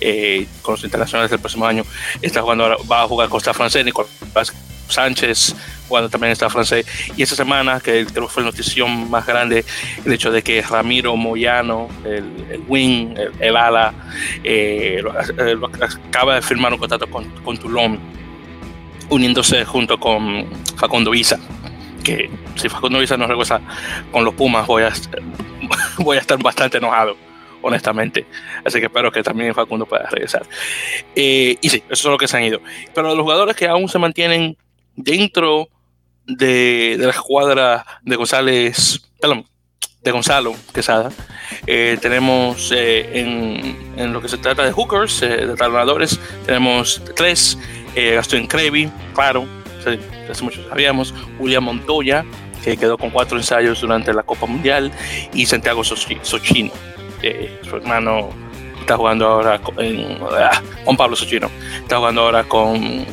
eh, 0.00 0.46
con 0.62 0.74
los 0.74 0.84
internacionales 0.84 1.30
del 1.30 1.40
próximo 1.40 1.66
año. 1.66 1.84
Está 2.22 2.42
jugando 2.42 2.64
ahora, 2.64 2.76
va 2.90 3.02
a 3.02 3.08
jugar 3.08 3.28
Costa 3.28 3.52
Francés, 3.52 3.84
Nicolás 3.84 4.52
Sánchez, 4.88 5.54
jugando 5.90 6.08
también 6.08 6.32
está 6.32 6.48
francés. 6.48 6.86
Y 7.16 7.22
esta 7.22 7.34
semana, 7.34 7.80
que 7.80 8.06
creo 8.06 8.26
que 8.26 8.32
fue 8.32 8.42
la 8.42 8.50
notición 8.50 9.10
más 9.10 9.26
grande, 9.26 9.64
el 10.04 10.12
hecho 10.12 10.30
de 10.30 10.42
que 10.42 10.62
Ramiro 10.62 11.16
Moyano, 11.16 11.88
el, 12.04 12.46
el 12.50 12.62
wing, 12.68 13.14
el, 13.40 13.56
ala, 13.56 13.92
eh, 14.44 15.02
eh, 15.38 15.56
acaba 16.08 16.36
de 16.36 16.42
firmar 16.42 16.72
un 16.72 16.78
contrato 16.78 17.08
con, 17.10 17.28
con 17.42 17.58
Toulon, 17.58 17.98
uniéndose 19.08 19.64
junto 19.64 19.98
con 19.98 20.46
Facundo 20.76 21.12
Isa. 21.12 21.38
Que 22.04 22.30
si 22.54 22.68
Facundo 22.68 23.02
Isa 23.02 23.16
no 23.16 23.26
regresa 23.26 23.60
con 24.12 24.24
los 24.24 24.34
Pumas, 24.34 24.66
voy 24.66 24.84
a, 24.84 24.92
voy 25.98 26.16
a 26.16 26.20
estar 26.20 26.40
bastante 26.40 26.78
enojado 26.78 27.16
honestamente. 27.62 28.26
Así 28.64 28.78
que 28.78 28.86
espero 28.86 29.10
que 29.12 29.22
también 29.22 29.54
Facundo 29.54 29.86
pueda 29.86 30.08
regresar. 30.10 30.46
Eh, 31.14 31.56
y 31.60 31.68
sí, 31.68 31.82
eso 31.90 32.08
es 32.08 32.12
lo 32.12 32.18
que 32.18 32.28
se 32.28 32.36
han 32.36 32.44
ido. 32.44 32.60
Pero 32.94 33.14
los 33.14 33.22
jugadores 33.22 33.56
que 33.56 33.68
aún 33.68 33.88
se 33.88 33.98
mantienen 33.98 34.56
dentro 34.96 35.68
de, 36.36 36.96
de 36.98 37.04
la 37.04 37.10
escuadra 37.10 37.86
de 38.02 38.16
González, 38.16 39.00
perdón, 39.20 39.46
de 40.02 40.10
Gonzalo 40.12 40.54
Quesada, 40.72 41.10
eh, 41.66 41.98
tenemos 42.00 42.72
eh, 42.72 43.20
en, 43.20 43.92
en, 43.96 44.12
lo 44.12 44.22
que 44.22 44.28
se 44.28 44.38
trata 44.38 44.64
de 44.64 44.72
hookers, 44.72 45.22
eh, 45.22 45.46
de 45.46 45.54
talonadores, 45.56 46.18
tenemos 46.46 47.02
tres, 47.16 47.58
Gastón 47.94 48.46
Crevi, 48.46 48.88
claro, 49.14 49.46
hace 50.30 50.44
mucho 50.44 50.66
sabíamos, 50.68 51.12
Julián 51.38 51.64
Montoya, 51.64 52.24
que 52.62 52.76
quedó 52.76 52.96
con 52.96 53.10
cuatro 53.10 53.36
ensayos 53.36 53.80
durante 53.80 54.14
la 54.14 54.22
Copa 54.22 54.46
Mundial, 54.46 54.92
y 55.34 55.44
Santiago 55.44 55.82
Sochino, 55.82 56.72
su 57.62 57.76
hermano 57.76 58.30
está 58.80 58.96
jugando 58.96 59.26
ahora 59.26 59.60
en 59.78 60.18
ah, 60.22 60.62
Pablo 60.96 61.16
Sochino, 61.16 61.50
está 61.82 61.98
jugando 61.98 62.22
ahora 62.22 62.44
con, 62.44 63.04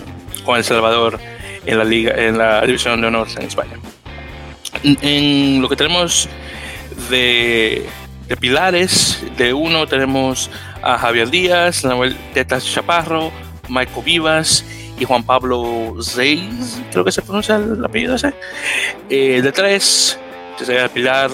con 0.45 0.57
El 0.57 0.63
Salvador 0.63 1.19
en 1.67 1.77
la 1.77 1.83
liga, 1.83 2.13
en 2.15 2.37
la 2.37 2.61
división 2.61 2.99
de 3.01 3.07
honor 3.07 3.27
en 3.37 3.43
España. 3.43 3.73
En, 4.83 5.61
lo 5.61 5.69
que 5.69 5.75
tenemos 5.75 6.29
de, 7.09 7.85
de, 8.27 8.37
pilares, 8.37 9.23
de 9.37 9.53
uno 9.53 9.85
tenemos 9.85 10.49
a 10.81 10.97
Javier 10.97 11.29
Díaz, 11.29 11.83
Manuel 11.83 12.15
Tetas 12.33 12.65
Chaparro, 12.65 13.31
Michael 13.67 14.03
Vivas 14.05 14.63
y 14.97 15.05
Juan 15.05 15.23
Pablo 15.23 15.95
Zeiz, 16.01 16.81
creo 16.91 17.03
que 17.03 17.11
se 17.11 17.21
pronuncia 17.21 17.57
el 17.57 17.83
apellido 17.83 18.15
ese. 18.15 18.33
Eh, 19.09 19.41
de 19.41 19.51
tres, 19.51 20.17
sería 20.57 20.85
el 20.85 20.89
pilar 20.89 21.29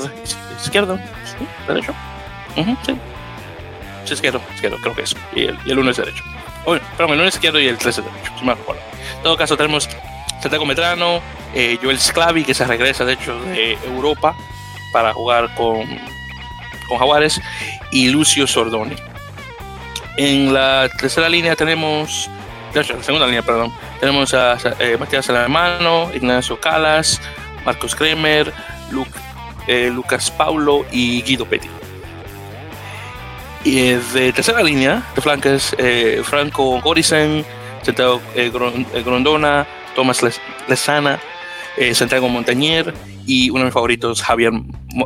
izquierdo, 0.60 0.98
¿sí? 0.98 1.46
derecho. 1.68 1.94
sí. 2.56 2.98
sí. 4.06 4.14
izquierdo, 4.14 4.42
izquierdo, 4.56 4.78
creo 4.82 4.96
que 4.96 5.04
es. 5.04 5.16
Y 5.36 5.44
el, 5.44 5.58
y 5.66 5.72
el 5.72 5.80
uno 5.80 5.92
es 5.92 5.98
derecho. 5.98 6.24
Bueno, 6.66 6.84
perdón, 6.98 7.14
el 7.14 7.20
uno 7.20 7.30
es 7.30 7.36
izquierdo 7.36 7.60
y 7.60 7.68
el 7.68 7.78
tres 7.78 8.00
es 8.00 8.06
derecho, 8.06 8.32
si 8.40 8.46
me 8.46 8.56
recuerdo. 8.56 8.82
En 9.18 9.24
todo 9.24 9.38
caso, 9.38 9.56
tenemos 9.56 9.88
Santiago 10.44 10.66
Medrano, 10.66 11.22
eh, 11.56 11.80
Joel 11.82 11.98
Sclavi, 11.98 12.44
que 12.44 12.54
se 12.54 12.66
regresa 12.66 13.06
de 13.06 13.14
hecho 13.14 13.40
de 13.46 13.78
Europa 13.86 14.36
para 14.92 15.14
jugar 15.14 15.56
con, 15.56 15.86
con 16.90 16.98
Jaguares, 16.98 17.40
y 17.92 18.10
Lucio 18.10 18.46
Sordoni. 18.46 18.94
En 20.18 20.54
la 20.54 20.90
tercera 21.00 21.30
línea 21.30 21.56
tenemos, 21.56 22.30
la 22.74 22.84
segunda 22.84 23.26
línea, 23.26 23.42
perdón, 23.42 23.74
tenemos 24.02 24.34
a 24.34 24.58
eh, 24.80 24.98
Matías 25.00 25.30
Alemano, 25.30 26.10
Ignacio 26.14 26.60
Calas, 26.60 27.22
Marcos 27.66 27.96
Kremer, 27.96 28.54
eh, 29.68 29.90
Lucas 29.94 30.30
Paulo 30.30 30.86
y 30.92 31.22
Guido 31.22 31.46
Petti. 31.46 31.70
Y 33.64 33.92
de 33.94 34.34
tercera 34.34 34.62
línea, 34.62 35.04
de 35.16 35.22
flanques, 35.22 35.74
Franco 36.24 36.82
Gorisen, 36.82 37.46
Santiago 37.82 38.22
Grondona, 39.06 39.66
Tomás 39.96 40.22
Lezana, 40.68 41.20
eh, 41.78 41.94
Santiago 41.94 42.30
Montañer 42.30 42.94
y 43.26 43.50
uno 43.50 43.60
de 43.60 43.66
mis 43.66 43.74
favoritos, 43.74 44.22
Javier 44.22 44.52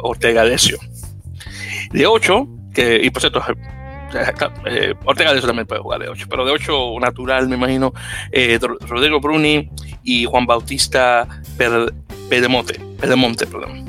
Ortega 0.03 0.44
Decio. 0.44 0.77
De 1.91 2.06
8, 2.06 2.48
que, 2.74 3.00
y 3.03 3.10
por 3.10 3.22
cierto, 3.22 3.41
eh, 4.65 4.94
Ortega 5.06 5.34
Decio 5.34 5.48
también 5.48 5.67
puede 5.67 5.82
jugar 5.82 6.01
de 6.01 6.10
8, 6.10 6.27
pero 6.29 6.46
de 6.46 6.51
8 6.51 7.00
natural, 7.00 7.48
me 7.48 7.56
imagino, 7.56 7.94
eh, 8.32 8.60
Rodrigo 8.62 9.20
Bruni 9.20 9.70
y 10.03 10.25
Juan 10.25 10.46
Bautista 10.46 11.27
Pedemonte, 11.58 12.79
Pedemonte 13.00 13.46
perdón. 13.48 13.86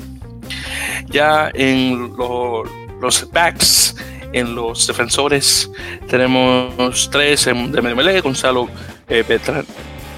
Ya 1.07 1.49
en 1.53 2.15
lo, 2.17 2.63
los 3.01 3.29
backs, 3.31 3.95
en 4.33 4.55
los 4.55 4.85
defensores, 4.85 5.71
tenemos 6.07 7.09
tres 7.11 7.45
de 7.45 7.53
medio 7.53 7.95
melee, 7.95 8.21
Gonzalo 8.21 8.69
eh, 9.07 9.23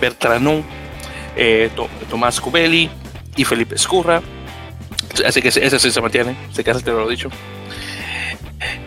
Bertrano, 0.01 0.63
eh, 1.35 1.69
Tomás 2.09 2.41
Cubelli 2.41 2.89
y 3.37 3.45
Felipe 3.45 3.75
Escurra. 3.75 4.21
Así 5.25 5.41
que 5.41 5.49
ese 5.49 5.79
sí 5.79 5.91
se 5.91 6.01
mantiene, 6.01 6.35
se 6.51 6.63
queda 6.63 6.79
te 6.79 6.91
lo 6.91 7.07
he 7.07 7.11
dicho. 7.11 7.29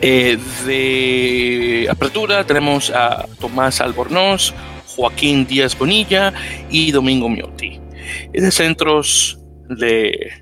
Eh, 0.01 0.39
de 0.67 1.89
apertura 1.91 2.45
tenemos 2.45 2.91
a 2.91 3.27
Tomás 3.41 3.81
Albornoz, 3.81 4.53
Joaquín 4.89 5.47
Díaz 5.47 5.77
Bonilla 5.79 6.33
y 6.71 6.91
Domingo 6.93 7.29
Miotti. 7.29 7.81
De 8.33 8.51
centros 8.51 9.39
de, 9.69 10.33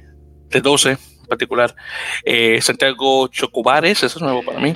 de 0.48 0.60
12 0.60 0.90
en 0.90 1.28
particular, 1.28 1.74
eh, 2.24 2.60
Santiago 2.60 3.28
Chocobares, 3.28 4.02
eso 4.02 4.18
es 4.18 4.22
nuevo 4.22 4.42
para 4.42 4.58
mí, 4.58 4.74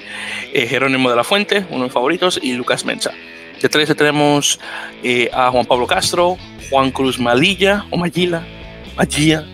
eh, 0.53 0.67
Jerónimo 0.67 1.11
de 1.11 1.17
la 1.17 1.25
Fuente, 1.25 1.67
uno 1.69 1.79
de 1.79 1.85
mis 1.85 1.93
favoritos, 1.93 2.41
y 2.43 2.53
Lucas 2.53 2.85
Mensa. 2.85 3.12
De 3.61 3.69
13 3.69 3.95
tenemos 3.95 4.61
eh, 5.03 5.31
a 5.33 5.51
Juan 5.51 5.65
Pablo 5.65 5.87
Castro, 5.87 6.37
Juan 6.71 6.91
Cruz 6.91 7.19
Malilla 7.19 7.87
o 7.91 7.97
Magila, 7.97 8.47
Magilla, 8.97 9.47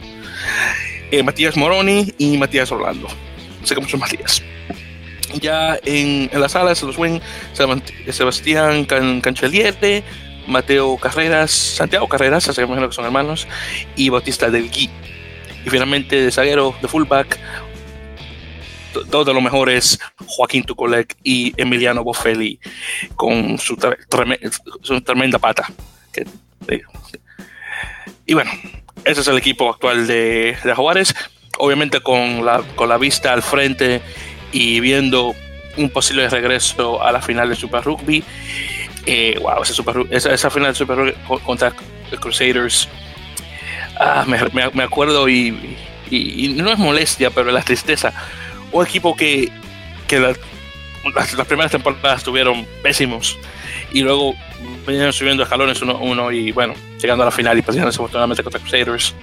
eh, 1.11 1.23
Matías 1.23 1.57
Moroni 1.57 2.13
y 2.19 2.37
Matías 2.37 2.73
Orlando. 2.73 3.09
Sé 3.63 3.75
que 3.75 3.81
muchos 3.81 4.01
Matías. 4.01 4.43
Ya 5.41 5.79
en, 5.85 6.29
en 6.33 6.41
las 6.41 6.53
salas, 6.53 6.83
los 6.83 6.99
wing, 6.99 7.21
Sebastián 8.11 8.85
Can, 8.85 9.21
Canchelierte, 9.21 10.03
Mateo 10.47 10.97
Carreras, 10.97 11.51
Santiago 11.51 12.09
Carreras, 12.09 12.49
así 12.49 12.57
que 12.57 12.67
imagino 12.67 12.89
que 12.89 12.95
son 12.95 13.05
hermanos, 13.05 13.47
y 13.97 14.09
Bautista 14.09 14.51
del 14.51 14.69
Gui. 14.69 14.91
Y 15.65 15.71
finalmente 15.71 16.17
de 16.17 16.31
zaguero, 16.33 16.75
de 16.83 16.89
fullback, 16.89 17.39
dos 18.93 19.27
de 19.27 19.35
los 19.35 19.43
mejores, 19.43 19.99
Joaquín 20.27 20.65
Tucolec 20.65 21.17
y 21.23 21.53
Emiliano 21.57 22.05
Boffelli, 22.05 22.59
con 23.17 23.59
su, 23.59 23.77
tre 23.77 23.97
trem 24.09 24.37
su 24.83 25.01
tremenda 25.01 25.39
pata. 25.39 25.71
Que, 26.13 26.27
y 28.27 28.35
bueno, 28.35 28.51
ese 29.05 29.21
es 29.21 29.29
el 29.29 29.39
equipo 29.39 29.69
actual 29.71 30.07
de, 30.07 30.57
de 30.63 30.75
Jaguares. 30.75 31.15
Obviamente 31.59 32.01
con 32.01 32.45
la, 32.45 32.63
con 32.77 32.89
la 32.89 32.97
vista 32.99 33.33
al 33.33 33.43
frente 33.43 34.01
y 34.53 34.81
viendo 34.81 35.35
un 35.77 35.91
posible 35.91 36.29
regreso 36.29 37.03
a 37.03 37.13
la 37.13 37.21
final 37.21 37.49
del 37.49 37.57
Super 37.57 37.83
Rugby. 37.83 38.23
Eh, 39.07 39.39
wow, 39.41 39.63
ese 39.63 39.75
super, 39.75 39.97
esa, 40.11 40.33
esa, 40.33 40.51
final 40.51 40.69
del 40.69 40.77
Super 40.77 40.97
Rugby 40.97 41.15
contra 41.45 41.73
Crusaders. 42.21 42.89
Ah, 43.99 44.25
me, 44.27 44.39
me, 44.53 44.71
me, 44.73 44.83
acuerdo 44.83 45.29
y, 45.29 45.77
y, 46.11 46.47
y, 46.47 46.49
no 46.55 46.71
es 46.71 46.79
molestia, 46.79 47.31
pero 47.31 47.51
la 47.51 47.63
tristeza. 47.63 48.13
Un 48.73 48.87
equipo 48.87 49.15
que, 49.15 49.51
que 50.09 50.19
la, 50.19 50.35
las, 51.15 51.35
las, 51.35 51.47
primeras 51.47 51.73
temporadas 51.73 52.19
estuvieron 52.19 52.67
pésimos 52.83 53.39
y 53.93 54.01
luego 54.01 54.35
venían 54.87 55.13
subiendo 55.13 55.43
escalones 55.43 55.83
uno, 55.83 55.99
uno 55.99 56.31
y 56.33 56.53
bueno, 56.53 56.75
llegando 57.01 57.23
a 57.23 57.27
la 57.27 57.33
final 57.33 57.59
y 57.59 57.63
perdiendo 57.63 57.89
desafortunadamente 57.89 58.43
contra 58.43 58.61
Crusaders. 58.61 59.15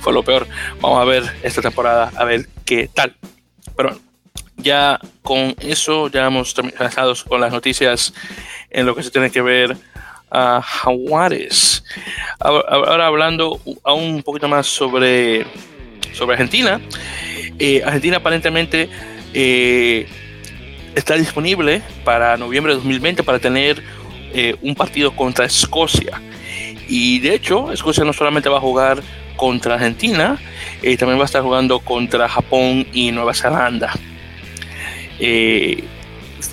Fue 0.00 0.12
lo 0.12 0.22
peor. 0.22 0.46
Vamos 0.80 1.00
a 1.00 1.04
ver 1.04 1.24
esta 1.42 1.62
temporada, 1.62 2.10
a 2.16 2.24
ver 2.24 2.48
qué 2.64 2.88
tal. 2.92 3.14
Pero 3.76 3.98
ya 4.56 4.98
con 5.22 5.54
eso 5.60 6.08
ya 6.08 6.26
hemos 6.26 6.54
terminado 6.54 7.14
con 7.28 7.40
las 7.40 7.52
noticias 7.52 8.12
en 8.70 8.86
lo 8.86 8.94
que 8.94 9.02
se 9.02 9.10
tiene 9.10 9.30
que 9.30 9.42
ver 9.42 9.76
a 10.30 10.60
Jaguares. 10.62 11.84
Ahora 12.40 13.06
hablando 13.06 13.60
aún 13.84 14.14
un 14.16 14.22
poquito 14.22 14.48
más 14.48 14.66
sobre, 14.66 15.46
sobre 16.12 16.34
Argentina. 16.34 16.80
Eh, 17.58 17.82
Argentina 17.84 18.16
aparentemente 18.18 18.88
eh, 19.32 20.06
está 20.94 21.14
disponible 21.14 21.82
para 22.04 22.36
noviembre 22.36 22.72
de 22.72 22.76
2020 22.76 23.22
para 23.22 23.38
tener 23.38 23.82
eh, 24.32 24.56
un 24.62 24.74
partido 24.74 25.14
contra 25.14 25.44
Escocia. 25.44 26.20
Y 26.88 27.20
de 27.20 27.34
hecho, 27.34 27.72
Escocia 27.72 28.04
no 28.04 28.12
solamente 28.12 28.48
va 28.48 28.58
a 28.58 28.60
jugar 28.60 29.02
contra 29.36 29.74
Argentina, 29.74 30.38
eh, 30.82 30.96
también 30.96 31.18
va 31.18 31.24
a 31.24 31.26
estar 31.26 31.42
jugando 31.42 31.80
contra 31.80 32.28
Japón 32.28 32.86
y 32.92 33.10
Nueva 33.12 33.34
Zelanda. 33.34 33.92
Eh, 35.18 35.84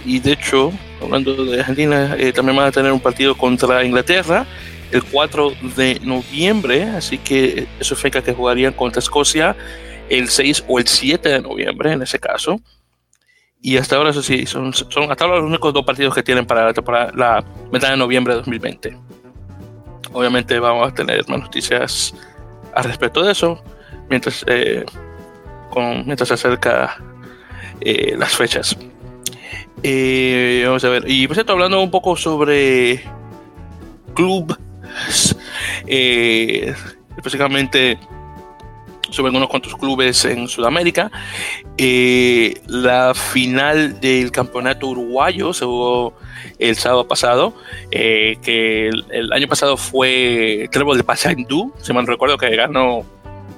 y 0.06 0.20
de 0.20 0.34
hecho, 0.34 0.72
hablando 1.02 1.46
de 1.46 1.60
Argentina, 1.60 2.16
eh, 2.18 2.32
también 2.32 2.58
van 2.58 2.68
a 2.68 2.72
tener 2.72 2.92
un 2.92 3.00
partido 3.00 3.36
contra 3.36 3.84
Inglaterra 3.84 4.46
el 4.92 5.04
4 5.04 5.54
de 5.76 6.00
noviembre, 6.04 6.84
así 6.84 7.18
que 7.18 7.68
eso 7.80 7.96
significa 7.96 8.22
que 8.22 8.34
jugarían 8.34 8.74
contra 8.74 9.00
Escocia 9.00 9.56
el 10.12 10.30
6 10.30 10.66
o 10.68 10.78
el 10.78 10.88
7 10.88 11.30
de 11.30 11.42
noviembre 11.42 11.94
en 11.94 12.02
ese 12.02 12.20
caso. 12.20 12.60
Y 13.62 13.78
hasta 13.78 13.96
ahora, 13.96 14.10
eso 14.10 14.22
sí, 14.22 14.46
son, 14.46 14.74
son 14.74 15.12
hasta 15.12 15.24
ahora 15.24 15.38
los 15.38 15.46
únicos 15.46 15.74
dos 15.74 15.86
partidos 15.86 16.14
que 16.14 16.24
tienen 16.24 16.46
para 16.46 16.74
la, 17.14 17.44
mitad 17.72 17.90
de 17.90 17.98
noviembre 17.98 18.34
de 18.34 18.38
2020. 18.40 18.98
Obviamente 20.14 20.60
vamos 20.60 20.92
a 20.92 20.94
tener 20.94 21.28
más 21.30 21.40
noticias 21.40 22.14
al 22.74 22.84
respecto 22.84 23.24
de 23.24 23.32
eso 23.32 23.64
mientras, 24.10 24.44
eh, 24.48 24.84
mientras 26.06 26.28
se 26.28 26.34
acerca 26.34 26.98
eh, 27.80 28.16
las 28.18 28.36
fechas. 28.36 28.76
Eh, 29.84 30.64
vamos 30.66 30.84
a 30.84 30.90
ver. 30.90 31.04
Y 31.08 31.28
por 31.28 31.36
cierto, 31.36 31.54
hablando 31.54 31.82
un 31.82 31.92
poco 31.92 32.16
sobre 32.16 33.04
clubes, 34.14 34.58
eh, 35.88 36.74
específicamente 37.16 37.98
sobre 39.12 39.28
algunos 39.30 39.50
cuantos 39.50 39.76
clubes 39.76 40.26
en 40.26 40.48
Sudamérica. 40.48 41.12
Eh, 41.78 42.62
la 42.68 43.14
final 43.14 44.00
del 44.00 44.32
campeonato 44.32 44.88
uruguayo 44.88 45.54
se 45.54 45.66
jugó 45.66 46.14
el 46.60 46.76
sábado 46.76 47.08
pasado, 47.08 47.54
eh, 47.92 48.38
que 48.42 48.88
el, 48.88 49.06
el, 49.12 49.34
año 49.34 49.48
pasado 49.48 49.78
fue 49.78 50.68
Trébol 50.72 50.98
de 50.98 51.04
Paysandú, 51.04 51.74
si 51.82 51.94
me 51.94 52.02
recuerdo 52.02 52.38
que 52.38 52.56
ganó 52.56 53.06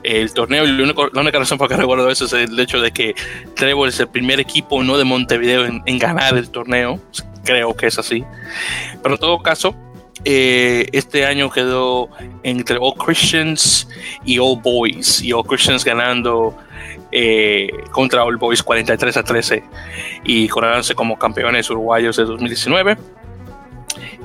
el 0.03 0.33
torneo 0.33 0.65
y 0.65 0.71
la 0.71 0.83
única, 0.83 1.01
la 1.13 1.21
única, 1.21 1.39
razón 1.39 1.57
por 1.57 1.69
la 1.69 1.75
que 1.75 1.81
recuerdo 1.81 2.09
eso 2.09 2.25
es 2.25 2.33
el 2.33 2.59
hecho 2.59 2.81
de 2.81 2.91
que 2.91 3.15
Trébol 3.55 3.89
es 3.89 3.99
el 3.99 4.09
primer 4.09 4.39
equipo 4.39 4.83
no 4.83 4.97
de 4.97 5.05
Montevideo 5.05 5.65
en, 5.65 5.81
en 5.85 5.97
ganar 5.97 6.37
el 6.37 6.49
torneo, 6.49 6.99
creo 7.43 7.75
que 7.75 7.87
es 7.87 7.97
así. 7.97 8.23
Pero 9.01 9.15
en 9.15 9.21
todo 9.21 9.39
caso, 9.39 9.75
eh, 10.25 10.87
este 10.93 11.25
año 11.25 11.49
quedó 11.49 12.09
entre 12.43 12.77
All 12.79 12.93
Christians 12.95 13.87
y 14.23 14.39
All 14.39 14.61
Boys, 14.61 15.21
y 15.21 15.33
All 15.33 15.43
Christians 15.43 15.83
ganando 15.83 16.55
eh, 17.11 17.69
contra 17.91 18.23
All 18.23 18.37
Boys 18.37 18.63
43 18.63 19.17
a 19.17 19.23
13 19.23 19.63
y 20.23 20.47
coronándose 20.47 20.95
como 20.95 21.17
campeones 21.17 21.69
uruguayos 21.69 22.15
de 22.15 22.23
2019, 22.23 22.97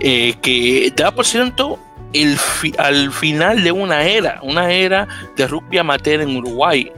eh, 0.01 0.35
que 0.41 0.93
da 0.95 1.11
por 1.11 1.27
cierto 1.27 1.81
el 2.13 2.39
al 2.79 3.13
final 3.13 3.63
de 3.63 3.73
una 3.73 4.05
era, 4.05 4.39
una 4.43 4.71
era 4.71 5.09
de 5.37 5.47
rugby 5.47 5.79
amateur 5.79 6.21
en 6.21 6.37
Uruguay, 6.37 6.91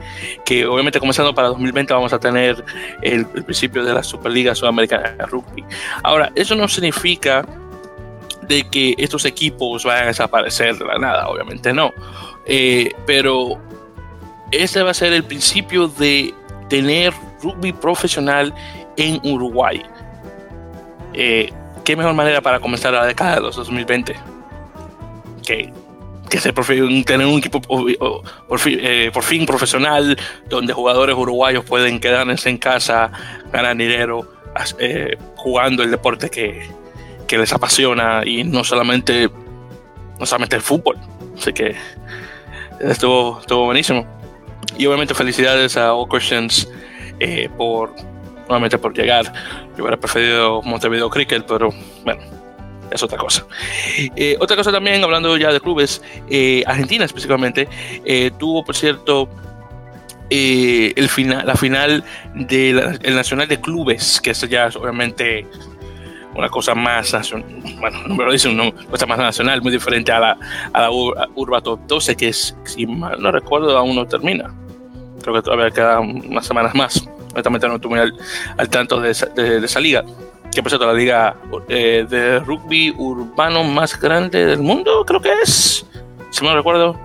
que 0.45 0.65
obviamente 0.65 0.99
comenzando 0.99 1.33
para 1.33 1.49
2020 1.49 1.93
vamos 1.93 2.13
a 2.13 2.19
tener 2.19 2.63
el, 3.01 3.25
el 3.35 3.43
principio 3.43 3.83
de 3.83 3.93
la 3.93 4.03
Superliga 4.03 4.53
Sudamericana 4.53 5.11
de 5.17 5.25
Rugby. 5.25 5.65
Ahora, 6.03 6.31
eso 6.35 6.55
no 6.55 6.67
significa 6.67 7.45
de 8.51 8.63
que 8.69 8.95
estos 8.97 9.23
equipos 9.23 9.85
vayan 9.85 10.03
a 10.03 10.07
desaparecer 10.07 10.77
de 10.77 10.85
la 10.85 10.97
nada, 10.97 11.29
obviamente 11.29 11.71
no. 11.71 11.93
Eh, 12.45 12.91
pero 13.05 13.57
este 14.51 14.83
va 14.83 14.91
a 14.91 14.93
ser 14.93 15.13
el 15.13 15.23
principio 15.23 15.87
de 15.87 16.33
tener 16.67 17.13
rugby 17.41 17.71
profesional 17.71 18.53
en 18.97 19.21
Uruguay. 19.23 19.81
Eh, 21.13 21.51
¿Qué 21.85 21.95
mejor 21.95 22.13
manera 22.13 22.41
para 22.41 22.59
comenzar 22.59 22.93
la 22.93 23.05
década 23.05 23.35
de 23.35 23.41
los 23.41 23.55
2020? 23.55 24.15
Que, 25.45 25.71
que 26.29 26.37
tener 27.05 27.25
un 27.25 27.39
equipo 27.39 27.61
por, 27.61 28.59
fin, 28.59 28.79
eh, 28.81 29.11
por 29.13 29.23
fin 29.23 29.45
profesional, 29.45 30.17
donde 30.49 30.73
jugadores 30.73 31.15
uruguayos 31.15 31.63
pueden 31.63 32.01
quedarse 32.01 32.49
en 32.49 32.57
casa, 32.57 33.11
ganar 33.51 33.77
dinero, 33.77 34.29
jugando 35.37 35.83
el 35.83 35.89
deporte 35.89 36.29
que, 36.29 36.69
que 37.31 37.37
les 37.37 37.53
apasiona 37.53 38.23
y 38.25 38.43
no 38.43 38.65
solamente, 38.65 39.29
no 40.19 40.25
solamente 40.25 40.57
el 40.57 40.61
fútbol. 40.61 40.97
Así 41.37 41.53
que 41.53 41.77
estuvo, 42.81 43.39
estuvo 43.39 43.63
buenísimo. 43.63 44.05
Y 44.77 44.85
obviamente 44.85 45.13
felicidades 45.13 45.77
a 45.77 45.93
All 45.93 46.09
Christians 46.09 46.67
eh, 47.21 47.47
por, 47.55 47.95
nuevamente 48.49 48.77
por 48.77 48.93
llegar. 48.93 49.31
Yo 49.77 49.83
hubiera 49.85 49.95
preferido 49.95 50.61
Montevideo 50.63 51.09
Cricket, 51.09 51.45
pero 51.47 51.69
bueno, 52.03 52.21
es 52.91 53.01
otra 53.01 53.17
cosa. 53.17 53.45
Eh, 54.17 54.35
otra 54.41 54.57
cosa 54.57 54.69
también, 54.69 55.01
hablando 55.01 55.37
ya 55.37 55.53
de 55.53 55.61
clubes, 55.61 56.01
eh, 56.29 56.63
Argentina 56.67 57.05
específicamente, 57.05 57.69
tuvo, 58.39 58.65
por 58.65 58.75
cierto, 58.75 59.29
el 60.29 61.07
final, 61.07 61.47
la 61.47 61.55
final 61.55 62.03
del 62.35 62.99
Nacional 63.15 63.47
de 63.47 63.61
Clubes, 63.61 64.19
que 64.19 64.31
eso 64.31 64.47
ya 64.47 64.67
es 64.67 64.75
obviamente 64.75 65.47
una 66.35 66.49
cosa 66.49 66.73
más 66.75 67.11
bueno, 67.79 67.99
no 68.07 68.15
me 68.15 68.25
lo 68.25 68.31
dice, 68.31 68.47
una 68.49 68.71
cosa 68.71 69.05
más 69.05 69.17
nacional, 69.17 69.61
muy 69.61 69.71
diferente 69.71 70.11
a 70.11 70.19
la, 70.19 70.37
a 70.73 70.81
la 70.81 70.91
Urba 70.91 71.61
Top 71.61 71.79
12, 71.87 72.15
que 72.15 72.29
es, 72.29 72.55
si 72.63 72.85
mal 72.85 73.21
no 73.21 73.31
recuerdo, 73.31 73.77
aún 73.77 73.95
no 73.95 74.05
termina. 74.05 74.53
Creo 75.21 75.35
que 75.35 75.41
todavía 75.41 75.71
quedan 75.71 76.27
unas 76.27 76.45
semanas 76.45 76.73
más. 76.73 77.07
Honestamente 77.33 77.67
no 77.67 77.75
estoy 77.75 77.91
muy 77.91 77.99
al, 77.99 78.69
tanto 78.69 78.99
de 78.99 79.11
esa, 79.11 79.27
de, 79.27 79.63
esa, 79.63 79.79
liga, 79.79 80.03
que 80.51 80.61
por 80.61 80.69
cierto 80.69 80.85
la 80.85 80.93
liga 80.93 81.35
eh, 81.69 82.05
de 82.09 82.39
rugby 82.39 82.93
urbano 82.97 83.63
más 83.63 83.99
grande 83.99 84.45
del 84.45 84.59
mundo, 84.59 85.05
creo 85.05 85.21
que 85.21 85.31
es, 85.41 85.85
si 86.29 86.43
mal 86.43 86.53
no 86.53 86.57
recuerdo. 86.57 86.99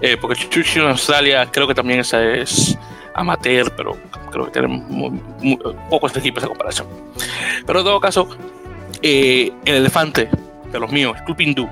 Eh, 0.00 0.16
porque 0.20 0.48
Chuchi 0.48 0.78
en 0.78 0.88
Australia 0.88 1.48
creo 1.50 1.66
que 1.66 1.74
también 1.74 2.00
esa 2.00 2.22
es 2.22 2.78
amateur, 3.14 3.72
pero 3.76 3.96
creo 4.32 4.46
que 4.46 4.52
tienen 4.52 5.20
pocos 5.88 6.16
equipos 6.16 6.42
de 6.42 6.48
comparación. 6.48 6.88
Pero 7.64 7.78
en 7.78 7.84
todo 7.84 8.00
caso, 8.00 8.28
eh, 9.02 9.52
el 9.64 9.76
elefante 9.76 10.28
de 10.72 10.80
los 10.80 10.90
míos, 10.90 11.16
Club 11.24 11.40
Hindú, 11.40 11.68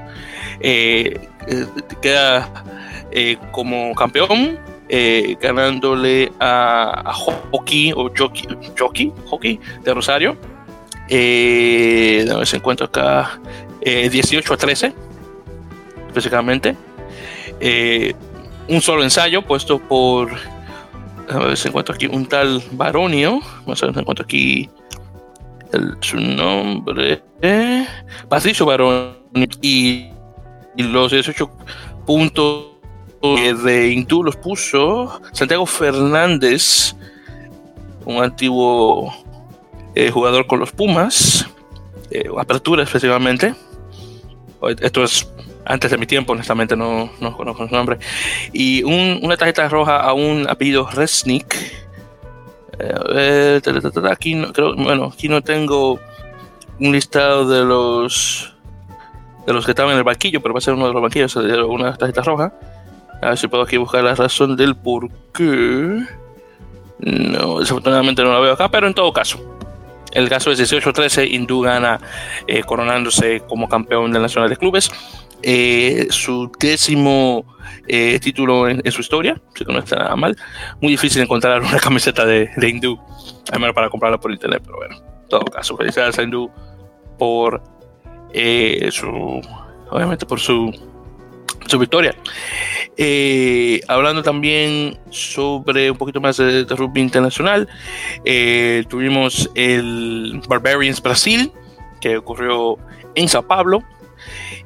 eh, 0.61 1.29
eh, 1.47 1.67
queda 2.02 2.65
como 3.50 3.93
campeón, 3.95 4.58
ganándole 5.41 6.30
a, 6.39 7.13
Hockey 7.13 7.93
o 7.93 8.11
Jockey, 8.17 8.47
Jockey, 8.78 9.13
Hockey 9.26 9.61
de 9.82 9.95
Rosario. 9.95 10.37
Eh, 11.08 12.25
se 12.45 12.56
encuentra 12.56 12.87
acá 12.87 13.41
18 13.82 14.54
a 14.54 14.56
13, 14.56 14.93
específicamente. 16.08 16.76
un 18.69 18.80
solo 18.80 19.02
ensayo 19.02 19.43
puesto 19.43 19.80
por 19.80 20.30
a 21.30 21.38
ver 21.38 21.56
si 21.56 21.69
encuentro 21.69 21.95
aquí 21.95 22.06
un 22.06 22.26
tal 22.26 22.62
Baronio. 22.73 23.40
Vamos 23.60 23.82
a 23.82 23.86
ver 23.86 23.95
si 23.95 24.00
encuentro 24.00 24.25
aquí 24.25 24.71
su 26.00 26.16
nombre. 26.16 27.23
Patricio 28.28 28.66
Baronio. 28.66 29.21
Y, 29.62 30.10
los 30.76 31.12
18 31.12 31.50
puntos 32.06 32.66
de 33.23 33.93
Indú 33.93 34.25
los 34.25 34.36
puso 34.36 35.21
Santiago 35.32 35.66
Fernández, 35.66 36.97
un 38.06 38.23
antiguo 38.23 39.12
eh, 39.95 40.10
jugador 40.10 40.47
con 40.47 40.58
los 40.58 40.73
Pumas, 40.73 41.47
eh, 42.10 42.28
apertura 42.38 42.82
específicamente. 42.84 43.54
Esto 44.80 45.04
es 45.04 45.30
antes 45.71 45.91
de 45.91 45.99
mi 45.99 46.06
tiempo, 46.06 46.33
honestamente 46.33 46.76
no, 46.76 47.11
no 47.21 47.37
conozco 47.37 47.69
su 47.69 47.75
nombre. 47.75 47.99
Y 48.52 48.83
una 48.83 49.37
tarjeta 49.37 49.69
roja 49.69 50.00
a 50.00 50.13
un 50.13 50.49
apellido 50.49 50.89
Resnick. 50.91 51.54
Eh, 52.78 53.61
aquí, 54.11 54.35
no, 54.35 54.52
creo, 54.52 54.75
bueno, 54.75 55.13
aquí 55.15 55.28
no 55.28 55.43
tengo 55.43 56.00
un 56.80 56.93
listado 56.93 57.49
de 57.49 57.65
los 57.65 58.52
de 59.47 59.52
los 59.52 59.65
que 59.65 59.71
estaban 59.73 59.93
en 59.93 59.99
el 59.99 60.04
banquillo, 60.04 60.41
pero 60.41 60.54
va 60.54 60.59
a 60.59 60.61
ser 60.61 60.75
uno 60.75 60.87
de 60.89 60.93
los 60.93 61.02
banquillos, 61.02 61.37
una 61.37 61.95
tarjeta 61.97 62.23
roja. 62.23 62.52
A 63.23 63.28
ver 63.28 63.39
si 63.39 63.47
puedo 63.47 63.63
aquí 63.63 63.76
buscar 63.76 64.02
la 64.02 64.15
razón 64.15 64.56
del 64.56 64.75
por 64.75 65.09
qué. 65.33 66.04
No, 66.99 67.61
desafortunadamente 67.61 68.25
no 68.25 68.33
la 68.33 68.41
veo 68.41 68.54
acá, 68.54 68.69
pero 68.71 68.89
en 68.89 68.95
todo 68.95 69.13
caso. 69.13 69.39
El 70.13 70.28
caso 70.28 70.50
es 70.50 70.59
18-13, 70.59 71.30
Hindú 71.30 71.61
gana 71.61 72.00
eh, 72.49 72.65
coronándose 72.65 73.43
como 73.49 73.69
campeón 73.69 74.11
del 74.11 74.23
Nacional 74.23 74.50
de 74.50 74.56
Clubes. 74.56 74.91
Eh, 75.43 76.09
su 76.11 76.50
décimo 76.59 77.45
eh, 77.87 78.19
título 78.21 78.69
en, 78.69 78.83
su 78.93 79.00
historia, 79.00 79.41
que 79.55 79.65
no 79.65 79.79
está 79.79 79.97
nada 79.97 80.17
mal. 80.17 80.37
Muy 80.81 80.93
difícil 80.93 81.23
encontrar 81.23 81.63
una 81.63 81.79
camiseta 81.83 82.25
de, 82.25 82.50
de 82.57 82.69
hindú, 82.69 82.99
al 83.50 83.61
menos 83.61 83.75
para 83.75 83.89
comprarla 83.89 84.19
por 84.19 84.31
internet, 84.31 84.63
pero 84.65 84.76
bueno, 84.76 84.97
en 84.97 85.29
todo 85.29 85.45
caso, 85.47 85.76
felicidades 85.76 86.19
a 86.19 86.23
hindú 86.23 86.50
por 87.19 87.63
eh, 88.33 88.89
su, 88.91 89.41
obviamente 89.91 90.26
por 90.26 90.41
su, 90.41 90.73
su 91.67 91.79
victoria. 91.79 92.15
hablando 93.89 94.23
también 94.23 94.99
sobre 95.11 95.91
un 95.91 95.97
poquito 95.97 96.21
más 96.21 96.37
de, 96.37 96.65
de 96.65 96.76
rugby 96.76 97.00
internacional, 97.00 97.67
tuvimos 98.89 99.50
el 99.55 100.43
Barbarians 100.49 101.03
Brasil, 101.03 101.50
que 102.00 102.19
ocurrió 102.19 102.76
en 103.15 103.29
Sao 103.29 103.47
Paulo, 103.47 103.83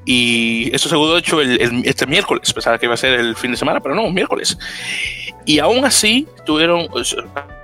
y 0.04 0.74
eso 0.74 0.88
se 0.88 0.96
de 0.96 1.18
hecho 1.18 1.40
el, 1.40 1.82
este 1.84 2.06
miércoles, 2.06 2.52
pensaba 2.52 2.78
que 2.78 2.86
iba 2.86 2.94
a 2.94 2.98
ser 2.98 3.18
el 3.18 3.36
fin 3.36 3.50
de 3.50 3.56
semana, 3.56 3.80
pero 3.80 3.94
no, 3.94 4.10
miércoles. 4.10 4.58
Y 5.46 5.58
aún 5.58 5.84
así 5.84 6.26
tuvieron, 6.44 6.88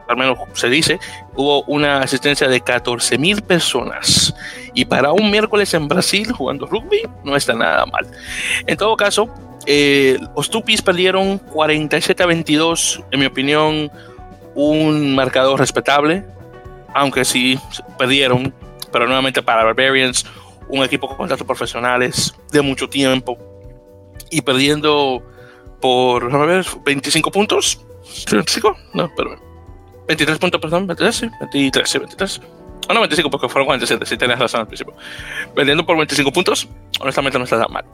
al 0.09 0.17
menos 0.17 0.39
se 0.55 0.69
dice, 0.69 0.99
hubo 1.35 1.63
una 1.65 2.01
asistencia 2.01 2.49
de 2.49 2.61
14 2.61 3.19
mil 3.19 3.43
personas. 3.43 4.35
Y 4.75 4.85
para 4.85 5.13
un 5.13 5.31
miércoles 5.31 5.73
en 5.75 5.89
Brasil 5.89 6.33
jugando 6.33 6.67
rugby 6.67 7.03
no 7.25 7.37
está 7.37 7.55
nada 7.55 7.85
mal. 7.87 8.07
En 8.67 8.77
todo 8.77 8.97
caso, 8.97 9.29
eh, 9.67 10.19
los 10.37 10.51
Tupis 10.51 10.83
perdieron 10.83 11.39
47 11.39 12.23
a 12.23 12.27
22, 12.27 13.03
en 13.11 13.21
mi 13.21 13.27
opinión, 13.27 13.91
un 14.55 15.15
marcador 15.15 15.61
respetable, 15.61 16.25
aunque 16.95 17.25
sí 17.25 17.59
perdieron, 17.99 18.55
pero 18.93 19.07
nuevamente 19.07 19.43
para 19.43 19.65
Barbarians 19.65 20.27
un 20.71 20.83
equipo 20.83 21.09
con 21.09 21.17
contratos 21.17 21.47
profesionales 21.47 22.35
de 22.53 22.63
mucho 22.63 22.89
tiempo 22.89 23.39
y 24.31 24.41
perdiendo 24.43 25.23
por, 25.81 26.47
ver, 26.47 26.67
25 26.85 27.31
puntos. 27.31 27.81
¿25? 28.27 28.77
No, 28.95 29.11
pero 29.17 29.37
23 30.09 30.39
puntos, 30.39 30.61
perdón, 30.61 30.87
23, 30.87 31.31
23, 31.53 31.99
23. 32.01 32.41
Oh, 32.89 32.95
no, 32.95 33.01
25 33.01 33.31
porque 33.31 33.49
fueron 33.49 33.67
47, 33.67 34.07
si 34.07 34.17
tenías 34.17 34.39
razón 34.39 34.61
al 34.61 34.67
principio. 34.67 34.95
Perdiendo 35.55 35.85
por 35.85 35.97
25 35.97 36.33
puntos, 36.33 36.69
honestamente 37.01 37.39
no 37.39 37.45
está 37.45 37.61
tan 37.61 37.73
mal. 37.73 37.85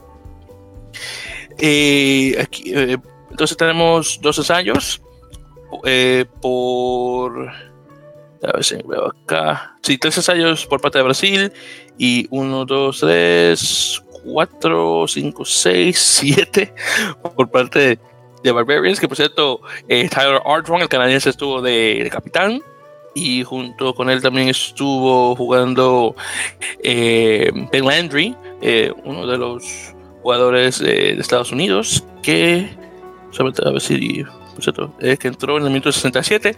Eh, 1.58 2.36
aquí, 2.40 2.72
eh, 2.74 2.98
entonces 3.30 3.56
tenemos 3.56 4.18
dos 4.20 4.38
ensayos 4.38 5.00
eh, 5.84 6.26
por 6.40 7.50
a 8.42 8.52
ver 8.52 8.64
si 8.64 8.76
veo 8.86 9.08
acá. 9.08 9.76
Sí, 9.82 9.98
tres 9.98 10.16
ensayos 10.16 10.66
por 10.66 10.80
parte 10.80 10.98
de 10.98 11.04
Brasil. 11.04 11.52
Y 11.98 12.26
uno, 12.30 12.64
dos, 12.64 13.00
tres, 13.00 14.02
cuatro, 14.24 15.06
cinco, 15.08 15.44
seis, 15.44 15.98
siete 16.20 16.72
por 17.36 17.50
parte 17.50 17.98
de, 18.42 18.52
Barbarians. 18.52 19.00
Que 19.00 19.08
por 19.08 19.16
cierto, 19.16 19.60
eh, 19.88 20.08
Tyler 20.08 20.40
Armstrong, 20.44 20.82
el 20.82 20.88
canadiense, 20.88 21.30
estuvo 21.30 21.60
de, 21.60 22.08
capitán. 22.12 22.60
Y 23.14 23.44
junto 23.44 23.94
con 23.94 24.10
él 24.10 24.20
también 24.20 24.48
estuvo 24.48 25.34
jugando 25.34 26.14
eh, 26.82 27.50
Ben 27.72 27.86
Landry, 27.86 28.36
uno 29.04 29.26
de 29.26 29.38
los 29.38 29.94
jugadores 30.22 30.80
de 30.80 31.12
Estados 31.12 31.50
Unidos 31.50 32.04
que, 32.22 32.68
a 33.38 33.70
ver 33.70 33.80
si, 33.80 34.24
que 35.00 35.28
entró 35.28 35.56
en 35.56 35.62
el 35.62 35.70
minuto 35.70 35.92
67, 35.92 36.56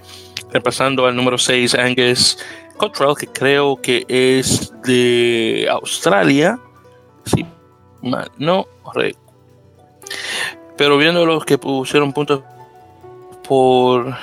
reemplazando 0.51 1.07
al 1.07 1.15
número 1.15 1.37
6 1.37 1.75
Angus 1.75 2.39
Cottrell, 2.79 3.15
que 3.19 3.27
creo 3.27 3.77
que 3.77 4.07
es 4.09 4.73
de 4.85 5.69
Australia. 5.71 6.59
Sí, 7.27 7.45
no, 8.39 8.67
pero 10.77 10.97
viendo 10.97 11.27
los 11.27 11.45
que 11.45 11.59
pusieron 11.59 12.13
puntos 12.13 12.43
por, 13.47 14.15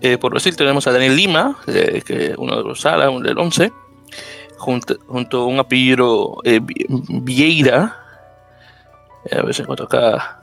eh, 0.00 0.16
por 0.18 0.30
Brasil, 0.30 0.56
tenemos 0.56 0.86
a 0.86 0.92
Daniel 0.92 1.16
Lima, 1.16 1.58
eh, 1.66 2.00
que 2.06 2.34
uno 2.38 2.56
de 2.56 2.62
los 2.62 2.80
salas, 2.80 3.10
uno 3.10 3.26
del 3.26 3.36
11, 3.36 3.72
junto, 4.56 4.96
junto 5.06 5.40
a 5.42 5.46
un 5.46 5.58
apellido 5.58 6.36
eh, 6.44 6.60
Vieira. 6.62 8.00
A 9.30 9.42
ver 9.42 9.54
si 9.54 9.62
encuentro 9.62 9.86
acá. 9.86 10.40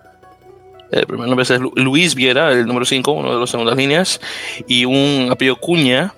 El 0.91 1.07
primer 1.07 1.27
nombre 1.27 1.43
es 1.43 1.59
Luis 1.75 2.15
Viera, 2.15 2.51
el 2.51 2.65
número 2.65 2.83
5, 2.83 3.11
uno 3.13 3.33
de 3.33 3.39
las 3.39 3.49
segundas 3.49 3.77
líneas, 3.77 4.19
y 4.67 4.83
un 4.83 5.29
apellido 5.31 5.55
Cuña. 5.55 6.13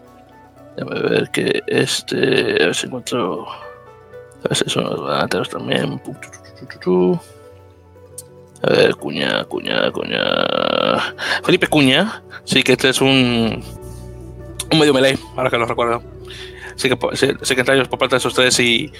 Déjame 0.76 1.00
ver 1.02 1.30
que 1.30 1.62
este. 1.68 2.64
A 2.64 2.66
ver 2.68 2.76
si 2.76 2.88
encuentro. 2.88 3.48
A 3.48 4.50
ver 4.50 4.58
si 4.58 4.70
son 4.70 4.86
los 4.86 5.08
delanteros 5.08 5.50
también. 5.50 6.02
A 8.64 8.70
ver, 8.70 8.96
Cuña, 8.96 9.44
Cuña, 9.46 9.92
Cuña. 9.92 11.16
Felipe 11.44 11.68
Cuña. 11.68 12.24
Sí, 12.44 12.64
que 12.64 12.74
este 12.74 12.90
es 12.90 13.02
un. 13.02 13.64
Un 14.72 14.80
medio 14.80 14.94
melee, 14.94 15.18
ahora 15.36 15.50
que 15.50 15.58
lo 15.58 15.66
recuerdo. 15.66 16.02
Sí 16.76 16.90
que 16.90 16.98
secretarios 17.46 17.88
por 17.88 18.00
parte 18.00 18.16
de 18.16 18.18
esos 18.18 18.34
tres 18.34 18.60
y 18.60 18.92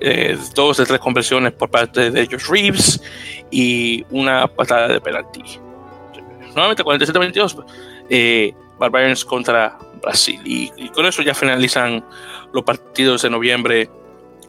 eh, 0.00 0.38
dos 0.54 0.78
de 0.78 0.86
tres 0.86 0.98
conversiones 0.98 1.52
por 1.52 1.70
parte 1.70 2.10
de 2.10 2.26
Josh 2.26 2.48
Reeves 2.48 3.02
y 3.50 4.04
una 4.10 4.46
patada 4.46 4.88
de 4.88 5.00
penalti. 5.00 5.42
Nuevamente 6.54 6.82
47-22, 6.82 7.64
eh, 8.08 8.54
Barbarians 8.78 9.24
contra 9.24 9.78
Brasil. 10.00 10.40
Y, 10.44 10.88
con 10.90 11.06
eso 11.06 11.22
ya 11.22 11.34
finalizan 11.34 12.04
los 12.52 12.64
partidos 12.64 13.22
de 13.22 13.30
noviembre 13.30 13.90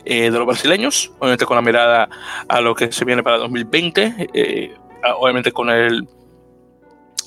eh, 0.06 0.32
de 0.32 0.38
los 0.38 0.46
brasileños, 0.46 1.12
obviamente 1.20 1.46
con 1.46 1.56
la 1.56 1.62
mirada 1.62 2.10
a 2.48 2.62
lo 2.62 2.74
que 2.76 2.92
se 2.92 3.06
viene 3.06 3.24
para 3.24 3.38
2020, 3.38 4.30
eh, 4.34 4.74
obviamente 5.18 5.52
con 5.52 5.70
el, 5.70 6.08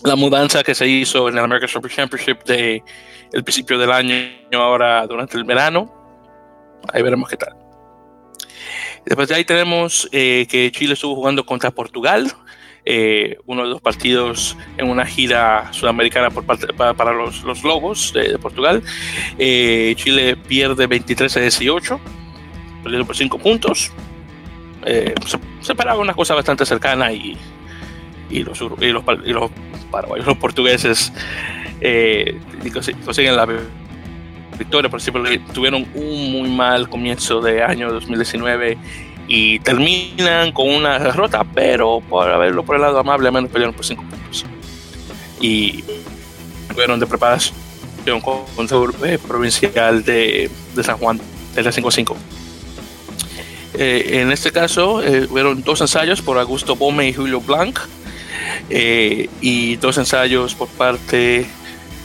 la 0.04 0.16
mudanza 0.16 0.62
que 0.62 0.74
se 0.74 0.86
hizo 0.86 1.28
en 1.28 1.38
el 1.38 1.44
American 1.44 1.68
Super 1.68 1.90
Championship 1.90 2.42
de 2.44 2.82
el 3.32 3.44
principio 3.44 3.78
del 3.78 3.90
año, 3.92 4.14
ahora 4.52 5.06
durante 5.06 5.36
el 5.38 5.44
verano, 5.44 5.90
ahí 6.92 7.02
veremos 7.02 7.28
qué 7.28 7.36
tal. 7.36 7.56
Después 9.04 9.28
de 9.28 9.34
ahí 9.34 9.44
tenemos 9.44 10.08
eh, 10.12 10.46
que 10.48 10.70
Chile 10.70 10.94
estuvo 10.94 11.14
jugando 11.14 11.44
contra 11.44 11.70
Portugal, 11.70 12.32
uno 13.46 13.62
de 13.62 13.70
los 13.70 13.80
partidos 13.80 14.56
en 14.76 14.88
una 14.88 15.06
gira 15.06 15.72
sudamericana 15.72 16.30
para, 16.30 17.12
los, 17.12 17.42
los, 17.44 17.62
Lobos 17.62 18.12
de, 18.12 18.38
Portugal. 18.38 18.82
Chile 19.38 20.36
pierde 20.36 20.86
23 20.86 21.36
a 21.36 21.40
18 21.40 22.00
perdiendo 22.82 23.06
por 23.06 23.16
5 23.16 23.38
puntos. 23.38 23.90
Eh, 24.84 25.14
se, 25.26 25.38
se 25.60 25.74
paraba 25.74 26.00
una 26.00 26.14
cosa 26.14 26.34
bastante 26.34 26.66
cercana 26.66 27.12
y, 27.12 27.36
y, 28.30 28.42
los, 28.42 28.60
y, 28.80 28.86
los, 28.88 29.04
y 29.24 29.32
los 29.32 30.36
portugueses 30.40 31.12
eh, 31.80 32.38
consiguen 33.04 33.36
la 33.36 33.46
victoria. 34.58 34.90
Por 34.90 35.00
ejemplo, 35.00 35.24
tuvieron 35.52 35.86
un 35.94 36.32
muy 36.32 36.48
mal 36.48 36.88
comienzo 36.88 37.40
de 37.40 37.62
año 37.62 37.92
2019 37.92 38.76
y 39.28 39.58
terminan 39.60 40.52
con 40.52 40.68
una 40.68 40.98
derrota, 40.98 41.44
pero 41.44 42.00
por 42.00 42.28
haberlo 42.28 42.64
por 42.64 42.76
el 42.76 42.82
lado 42.82 42.98
amable, 42.98 43.28
al 43.28 43.34
menos 43.34 43.50
perdieron 43.50 43.74
por 43.74 43.84
5 43.84 44.02
puntos. 44.02 44.44
Y 45.40 45.84
fueron 46.74 47.00
de 47.00 47.06
preparación 47.06 47.54
contra 48.54 48.78
el 48.78 49.18
provincial 49.18 50.04
de, 50.04 50.50
de 50.74 50.84
San 50.84 50.98
Juan, 50.98 51.20
de 51.54 51.62
la 51.62 51.70
5-5. 51.70 52.16
Eh, 53.74 54.20
en 54.20 54.32
este 54.32 54.52
caso, 54.52 55.02
eh, 55.02 55.26
fueron 55.26 55.62
dos 55.62 55.80
ensayos 55.80 56.20
por 56.20 56.38
Augusto 56.38 56.76
Bome 56.76 57.08
y 57.08 57.14
Julio 57.14 57.40
Blanc, 57.40 57.78
eh, 58.68 59.28
y 59.40 59.76
dos 59.76 59.96
ensayos 59.98 60.54
por 60.54 60.68
parte 60.68 61.46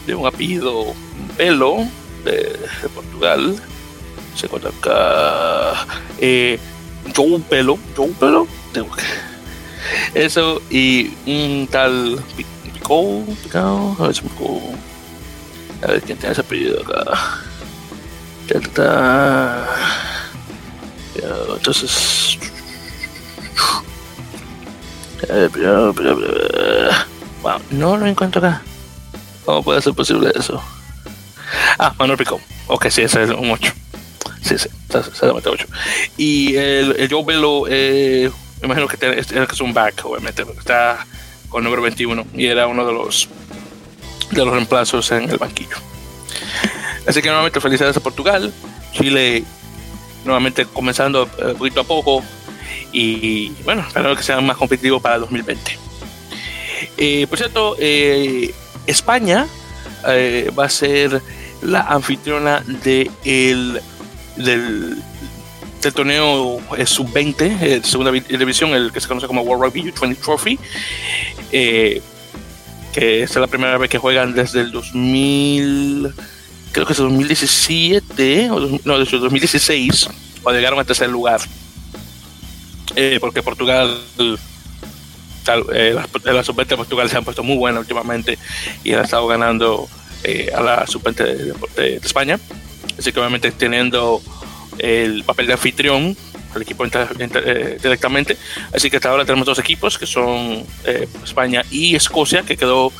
de 0.06 0.16
un 0.16 0.26
apellido 0.26 0.94
Pelo 1.36 1.86
de, 2.24 2.58
Portugal. 2.94 3.56
Se 4.36 4.46
encuentra 4.46 4.72
acá. 4.72 5.88
Joe 7.15 7.39
Pelo, 7.39 7.78
Joe 7.96 8.10
Pelo, 8.20 8.48
tengo 8.74 8.89
que. 8.96 9.04
Eso, 10.13 10.62
y 10.70 11.13
un 11.26 11.67
tal 11.72 12.22
Pico, 12.36 13.24
Pico, 13.43 13.96
a 14.00 14.04
ver 14.08 14.15
si 14.15 14.22
Pico. 14.22 14.62
A 15.84 15.88
ver 15.88 16.02
quién 16.02 16.17
tiene 16.17 16.34
ese 16.34 16.41
apellido 16.41 16.82
acá. 16.82 17.41
Entonces. 21.56 22.38
Wow, 27.41 27.60
no 27.72 27.98
lo 27.98 28.06
encuentro 28.06 28.39
acá. 28.39 28.62
¿Cómo 29.46 29.63
puede 29.63 29.82
ser 29.82 29.93
posible 29.93 30.32
eso? 30.36 30.62
Ah, 31.80 31.93
Manuel 31.98 32.17
Pico. 32.17 32.39
Ok, 32.67 32.88
sí, 32.89 33.02
ese 33.02 33.24
es 33.24 33.30
un 33.30 33.52
8. 33.52 33.74
Sí, 34.41 34.58
sí, 34.58 34.70
exactamente 34.89 35.50
8. 35.50 35.67
Y 36.17 36.56
el, 36.56 36.95
el 36.97 37.10
Joe 37.10 37.23
Bello, 37.26 37.65
eh, 37.69 38.32
imagino 38.63 38.88
que, 38.88 39.19
es 39.19 39.62
un 39.62 39.73
back, 39.73 40.06
obviamente, 40.06 40.45
porque 40.45 40.60
está 40.60 41.06
con 41.50 41.60
el 41.60 41.63
número 41.65 41.82
21 41.82 42.28
y 42.34 42.45
era 42.45 42.67
uno 42.67 42.86
de 42.86 42.93
los 42.93 43.30
de 44.32 44.43
los 44.43 44.54
reemplazos 44.54 45.12
en 45.12 45.30
el 45.30 45.38
banquillo. 45.38 45.78
Así 47.08 47.21
que 47.21 47.30
nuevamente 47.30 47.62
felicidades 47.62 47.95
a 47.97 48.02
Portugal. 48.02 48.54
Chile 48.91 49.43
nuevamente 50.26 50.65
comenzando 50.65 51.30
eh, 51.38 51.56
poquito 51.58 51.82
a 51.82 51.84
poco 51.84 52.23
y 52.91 53.50
bueno, 53.63 53.84
espero 53.88 54.15
que 54.15 54.23
sean 54.23 54.45
más 54.45 54.58
competitivos 54.58 55.02
para 55.02 55.19
2020. 55.19 55.78
Eh, 56.97 57.28
por 57.28 57.38
cierto, 57.38 57.76
eh, 57.80 58.54
España 58.86 59.47
va 60.58 60.65
a 60.65 60.69
ser 60.69 61.21
la 61.62 61.82
anfitriona 61.82 62.63
de 62.65 63.12
el, 63.26 63.82
del, 64.38 64.97
del 65.82 65.93
torneo 65.93 66.60
sub-20, 66.86 67.84
segunda 67.84 68.12
división, 68.12 68.71
el 68.71 68.91
que 68.91 69.02
se 69.02 69.08
conoce 69.08 69.28
como 69.28 69.41
World 69.41 69.63
Rugby 69.63 69.91
U20 69.91 70.17
Trophy, 70.17 70.60
que 71.52 72.02
es 72.93 73.36
la 73.36 73.47
primera 73.47 73.78
vez 73.78 73.89
que 73.89 73.97
juegan 73.97 74.34
desde 74.34 74.62
el 74.62 74.71
2000 74.71 76.13
creo 76.78 76.86
que 76.86 76.93
es 76.93 77.00
2017, 77.00 78.52
o 78.52 78.80
no, 78.86 79.00
de 79.00 79.06
2016, 79.06 80.10
cuando 80.43 80.60
llegaron 80.60 80.80
a 80.80 80.84
tercer 80.84 81.10
lugar. 81.10 81.41
Eh, 82.95 83.17
porque 83.19 83.41
Portugal, 83.41 84.00
tal, 85.43 85.63
eh, 85.73 85.95
la 86.23 86.43
sub 86.43 86.56
de 86.56 86.78
Portugal 86.78 87.10
se 87.10 87.17
han 87.17 87.23
puesto 87.23 87.43
muy 87.43 87.58
buena 87.58 87.80
últimamente 87.80 88.38
y 88.84 88.93
han 88.93 89.04
estado 89.04 89.26
ganando 89.26 89.89
eh, 90.23 90.52
a 90.56 90.62
la 90.62 90.86
sub 90.86 91.04
de, 91.15 91.54
de, 91.76 91.95
España. 91.95 92.39
Así 92.98 93.12
que 93.12 93.20
obviamente 93.20 93.52
teniendo 93.52 94.22
el 94.78 95.24
papel 95.24 95.48
de 95.48 95.54
anfitrión, 95.54 96.18
el 96.56 96.62
equipo 96.62 96.84
entra, 96.84 97.10
eh, 97.20 97.78
directamente. 97.82 98.38
Así 98.74 98.90
que 98.90 98.98
hasta 98.98 99.10
ahora 99.10 99.26
tenemos 99.26 99.46
dos 99.46 99.60
equipos 99.60 99.98
que 99.98 100.06
son 100.06 100.66
eh, 100.86 101.08
España 101.24 101.64
y 101.70 101.96
Escocia, 101.96 102.44
que 102.44 102.58
quedó 102.58 102.92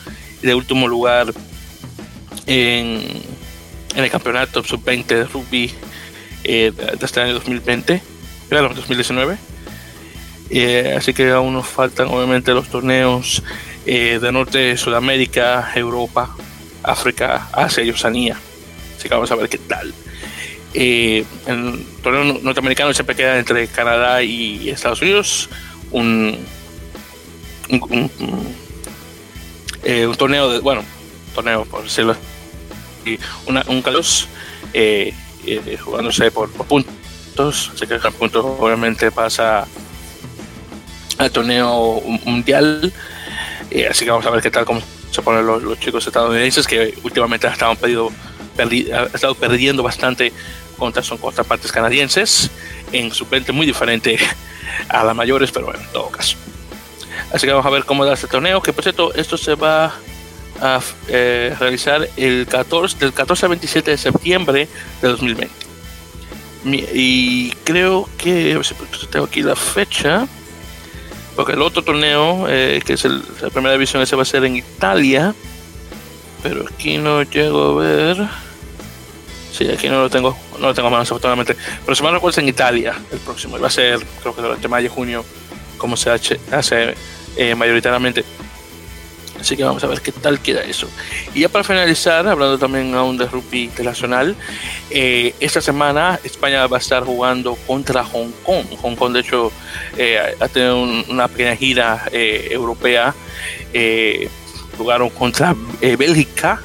de 0.42 0.54
último 0.54 0.88
lugar 0.88 1.34
en 2.46 3.02
el 3.96 4.10
campeonato 4.12 4.64
sub-20 4.64 5.06
de 5.06 5.24
rugby 5.26 5.72
eh, 6.44 6.72
de 6.72 7.06
este 7.06 7.20
año 7.20 7.34
2020, 7.34 8.02
claro, 8.50 8.74
2019. 8.74 9.38
Eh, 10.50 10.96
así 10.98 11.14
que 11.14 11.30
aún 11.32 11.54
nos 11.54 11.68
faltan 11.68 12.08
obviamente 12.08 12.54
los 12.54 12.70
torneos 12.70 13.44
eh, 13.86 14.20
de 14.22 14.32
Norte, 14.32 14.78
Sudamérica, 14.78 15.72
Europa, 15.76 16.36
África, 16.84 17.50
Asia 17.52 17.84
y 17.84 17.90
Oceanía. 17.90 18.38
Así 18.98 19.08
que 19.08 19.16
vamos 19.16 19.32
a 19.32 19.36
ver 19.36 19.50
qué 19.50 19.58
tal. 19.58 19.94
Eh, 20.74 21.24
el 21.46 21.86
torneo 22.04 22.40
norteamericano 22.42 22.94
siempre 22.94 23.16
queda 23.16 23.38
entre 23.40 23.68
Canadá 23.68 24.24
y 24.24 24.70
Estados 24.70 25.02
Unidos. 25.02 25.50
Un, 25.92 26.38
un, 27.70 28.12
eh, 29.84 30.10
torneo 30.18 30.52
de, 30.52 30.60
bueno, 30.60 30.84
torneo 31.34 31.64
por 31.66 31.84
decirlo 31.84 32.16
una, 33.46 33.64
un 33.68 33.82
Calos 33.82 34.28
eh, 34.74 35.14
eh, 35.46 35.78
jugándose 35.78 36.32
por, 36.32 36.50
puntos. 36.50 37.72
Así 37.74 37.88
que 37.88 37.94
el 37.94 38.02
puntos 38.14 38.46
obviamente 38.46 39.12
pasa 39.12 39.68
al 41.18 41.32
torneo 41.32 42.02
mundial. 42.26 42.92
Eh, 43.72 43.88
así 43.90 44.06
que 44.06 44.12
vamos 44.12 44.26
a 44.26 44.32
ver 44.32 44.42
qué 44.42 44.52
tal 44.52 44.66
cómo 44.66 44.82
se 45.12 45.22
ponen 45.22 45.46
los, 45.46 45.80
chicos 45.80 46.06
estadounidenses 46.06 46.68
que 46.68 46.94
últimamente 47.04 47.48
han 47.48 47.54
estado, 47.54 47.76
perdido, 47.76 48.12
han 48.63 48.72
estado 49.13 49.36
perdiendo 49.36 49.84
bastante 49.84 50.34
contra 50.78 51.04
son 51.04 51.17
contrapartes 51.17 51.72
canadienses. 51.72 52.52
en 52.91 53.12
su 53.12 53.26
20 53.26 53.52
muy 53.52 53.65
diferente 53.65 54.17
a 54.89 55.04
las 55.04 55.15
mayores, 55.15 55.52
pero 55.52 55.65
bueno, 55.65 55.82
en 55.82 55.91
todo 55.91 56.10
caso. 56.10 56.38
Así 57.34 57.46
que 57.46 57.52
vamos 57.52 57.65
a 57.65 57.70
ver 57.70 57.84
cómo 57.84 58.06
da 58.06 58.13
este 58.13 58.28
torneo, 58.28 58.62
que 58.62 58.72
por 58.72 58.84
cierto, 58.84 59.13
esto 59.13 59.38
se 59.38 59.56
va 59.56 59.93
a 60.62 60.80
eh, 61.10 61.56
realizar 61.60 62.08
el 62.15 62.48
14, 62.48 62.98
del 62.98 63.13
14 63.13 63.46
al 63.46 63.50
27 63.50 63.91
de 63.91 63.98
septiembre 63.98 64.67
de 65.02 65.08
2020. 65.08 65.54
Y 66.65 67.52
creo 67.63 68.10
que, 68.17 68.60
tengo 69.10 69.26
aquí 69.26 69.41
la 69.41 69.56
fecha, 69.56 70.28
porque 71.36 71.54
el 71.54 71.62
otro 71.62 71.82
torneo, 71.82 72.46
eh, 72.50 72.82
que 72.86 72.93
es 72.93 73.06
la 73.06 73.50
primera 73.50 73.74
división, 73.74 74.02
ese 74.02 74.15
va 74.15 74.24
a 74.24 74.26
ser 74.26 74.43
en 74.43 74.58
Italia, 74.58 75.34
pero 76.43 76.65
aquí 76.67 76.98
no 76.98 77.24
llego 77.24 77.80
a 77.80 77.84
ver. 77.84 78.47
Sí, 79.58 79.67
aquí 79.72 79.89
no 79.89 80.02
lo 80.02 80.10
tengo, 80.10 80.38
no 80.60 80.67
lo 80.67 80.74
tengo 80.74 80.91
más 80.91 81.08
afortunadamente. 81.08 81.56
Pero 81.84 81.96
si 81.96 82.04
me 82.04 82.12
recuerdo 82.12 82.39
en 82.41 82.50
Italia 82.50 82.93
el 83.12 83.17
próximo. 83.17 83.58
Va 83.60 83.67
a 83.67 83.72
ser, 83.72 84.00
creo 84.22 84.36
que 84.36 84.41
durante 84.43 84.67
mayo 84.67 84.88
junio, 84.91 85.26
como 85.80 85.98
se 85.98 86.12
hace 86.12 86.96
eh, 87.36 87.56
mayoritariamente. 87.56 88.24
Así 89.39 89.58
que 89.58 89.63
vamos 89.63 89.84
a 89.84 89.88
ver 89.88 90.02
qué 90.02 90.12
tal 90.12 90.39
queda 90.41 90.62
eso. 90.62 90.88
Y 91.34 91.41
ya 91.41 91.50
para 91.50 91.63
finalizar, 91.63 92.28
hablando 92.28 92.60
también 92.60 92.93
aún 92.93 93.17
de 93.17 93.26
rugby 93.26 93.63
internacional, 93.63 94.36
eh, 94.91 95.34
esta 95.39 95.62
semana 95.62 96.20
España 96.24 96.67
va 96.67 96.78
a 96.78 96.80
estar 96.80 97.04
jugando 97.04 97.56
contra 97.65 98.04
Hong 98.04 98.32
Kong. 98.43 98.65
Hong 98.80 98.96
Kong, 98.96 99.13
de 99.13 99.22
hecho, 99.22 99.52
eh, 99.98 100.36
ha 100.39 100.48
tenido 100.50 100.82
una 101.10 101.28
pequeña 101.28 101.56
gira 101.56 102.04
europea. 102.12 103.15
jugaron 104.78 105.10
contra 105.10 105.56
Bélgica. 105.82 106.62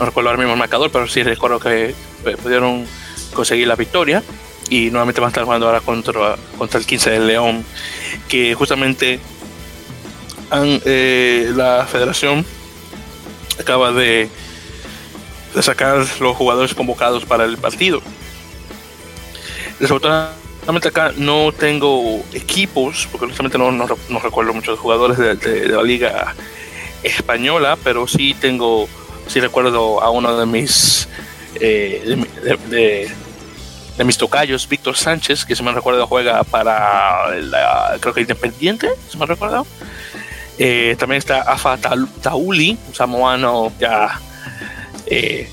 No 0.00 0.06
recuerdo 0.06 0.30
ahora 0.30 0.38
mismo 0.38 0.54
el 0.54 0.58
marcador, 0.58 0.90
pero 0.90 1.06
sí 1.06 1.22
recuerdo 1.22 1.60
que 1.60 1.94
pudieron 2.22 2.86
conseguir 3.34 3.66
la 3.66 3.76
victoria. 3.76 4.22
Y 4.70 4.90
nuevamente 4.90 5.20
van 5.20 5.28
a 5.28 5.30
estar 5.30 5.44
jugando 5.44 5.66
ahora 5.66 5.80
contra, 5.80 6.36
el 6.78 6.86
15 6.86 7.10
de 7.10 7.20
León, 7.20 7.64
que 8.28 8.54
justamente 8.54 9.20
eh, 10.52 11.52
la 11.54 11.86
federación 11.86 12.46
acaba 13.60 13.92
de, 13.92 14.30
de, 15.54 15.62
sacar 15.62 16.06
los 16.20 16.36
jugadores 16.36 16.74
convocados 16.74 17.26
para 17.26 17.44
el 17.44 17.58
partido. 17.58 18.00
Desafortunadamente 19.78 20.88
acá 20.88 21.12
no 21.16 21.52
tengo 21.52 22.22
equipos, 22.32 23.08
porque 23.10 23.24
honestamente 23.24 23.58
no, 23.58 23.72
no, 23.72 24.18
recuerdo 24.20 24.54
muchos 24.54 24.78
jugadores 24.78 25.18
de, 25.18 25.68
la 25.68 25.82
liga 25.82 26.34
española, 27.02 27.76
pero 27.82 28.06
sí 28.06 28.34
tengo, 28.40 28.88
sí 29.26 29.40
recuerdo 29.40 30.00
a 30.00 30.10
uno 30.10 30.36
de 30.36 30.46
mis 30.46 31.08
eh, 31.62 33.08
de, 33.96 34.04
mis 34.04 34.18
tocayos, 34.18 34.68
Víctor 34.68 34.96
Sánchez, 34.96 35.44
que 35.44 35.54
se 35.54 35.62
me 35.62 35.70
recuerda 35.70 36.06
juega 36.06 36.42
para 36.42 37.36
la, 37.40 37.96
creo 38.00 38.12
que 38.12 38.22
Independiente, 38.22 38.90
se 39.08 39.16
me 39.16 39.26
recuerda. 39.26 39.62
Eh, 40.58 40.96
también 40.98 41.18
está 41.18 41.42
Afa 41.42 41.78
Tauli, 41.78 42.76
un 42.88 42.94
samoano 42.94 43.72
ya, 43.78 44.20
eh, 45.06 45.48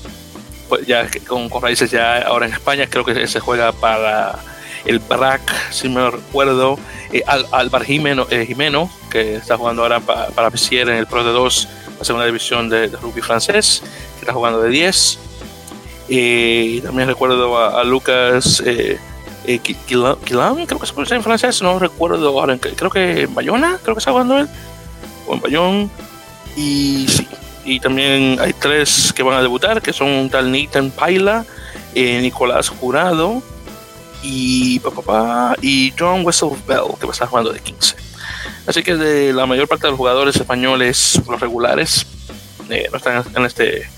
pues 0.68 0.84
ya 0.86 1.08
con, 1.26 1.48
con, 1.48 1.62
raíces 1.62 1.90
ya 1.92 2.22
ahora 2.22 2.46
en 2.46 2.52
España, 2.52 2.86
creo 2.88 3.04
que 3.04 3.26
se 3.28 3.40
juega 3.40 3.72
para 3.72 4.36
el 4.84 4.98
BRAC, 4.98 5.40
si 5.70 5.88
me 5.88 6.10
recuerdo. 6.10 6.78
Eh, 7.12 7.22
Al, 7.26 7.46
Alvar 7.52 7.84
Jimeno, 7.84 8.26
Jimeno, 8.26 8.90
que 9.10 9.36
está 9.36 9.56
jugando 9.56 9.82
ahora 9.82 10.00
para, 10.00 10.28
para 10.28 10.48
en 10.48 10.88
el 10.88 11.06
Pro 11.06 11.22
de 11.22 11.30
2, 11.30 11.68
la 11.98 12.04
segunda 12.04 12.26
división 12.26 12.68
de, 12.68 12.88
rugby 12.88 13.20
francés, 13.20 13.82
que 14.14 14.20
está 14.20 14.32
jugando 14.32 14.60
de 14.60 14.70
10. 14.70 15.29
Y 16.12 16.80
también 16.80 17.06
recuerdo 17.06 17.56
a, 17.56 17.84
Lucas 17.84 18.60
eh, 18.66 18.98
creo 19.44 20.18
que 20.18 20.86
se 20.86 20.92
pronuncia 20.92 21.16
en 21.16 21.22
francés, 21.22 21.62
no 21.62 21.78
recuerdo 21.78 22.28
ahora, 22.28 22.58
creo 22.58 22.90
que 22.90 23.26
Bayona, 23.26 23.78
creo 23.82 23.94
que 23.94 24.00
está 24.00 24.10
jugando 24.10 24.38
él 24.38 24.48
en 25.30 25.40
Bayón. 25.40 25.90
Y 26.56 27.06
sí, 27.08 27.28
y 27.64 27.78
también 27.78 28.38
hay 28.40 28.52
tres 28.52 29.12
que 29.14 29.22
van 29.22 29.38
a 29.38 29.42
debutar, 29.42 29.80
que 29.80 29.92
son 29.92 30.28
tal 30.30 30.50
Nathan 30.50 30.90
Paila, 30.90 31.44
eh, 31.94 32.20
Nicolás 32.20 32.68
Jurado 32.68 33.40
y, 34.20 34.80
papá, 34.80 35.54
y 35.62 35.92
John 35.96 36.26
Wessel 36.26 36.50
Bell, 36.66 36.96
que 36.98 37.06
va 37.06 37.12
a 37.12 37.12
estar 37.12 37.28
jugando 37.28 37.52
de 37.52 37.60
15. 37.60 37.94
Así 38.66 38.82
que 38.82 38.96
de 38.96 39.32
la 39.32 39.46
mayor 39.46 39.68
parte 39.68 39.86
de 39.86 39.92
los 39.92 39.98
jugadores 39.98 40.34
españoles, 40.34 41.22
los 41.28 41.40
regulares, 41.40 42.04
eh, 42.68 42.88
no 42.90 42.96
están 42.98 43.24
en 43.34 43.44
este 43.46 43.88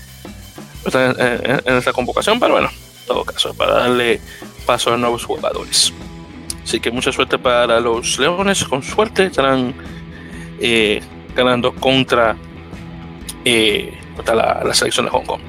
en, 0.85 1.77
esta 1.77 1.93
convocación, 1.93 2.39
pero 2.39 2.53
bueno, 2.53 2.69
en 2.69 3.07
todo 3.07 3.23
caso, 3.23 3.53
para 3.53 3.73
darle 3.73 4.19
paso 4.65 4.93
a 4.93 4.97
nuevos 4.97 5.25
jugadores. 5.25 5.93
Así 6.63 6.79
que 6.79 6.91
mucha 6.91 7.11
suerte 7.11 7.37
para 7.37 7.79
los 7.79 8.17
Leones, 8.19 8.63
con 8.63 8.83
suerte 8.83 9.25
estarán 9.25 9.73
eh, 10.59 11.01
ganando 11.35 11.73
contra, 11.73 12.37
eh, 13.43 13.93
la, 14.25 14.73
selección 14.73 15.05
de 15.05 15.11
Hong 15.11 15.25
Kong. 15.25 15.41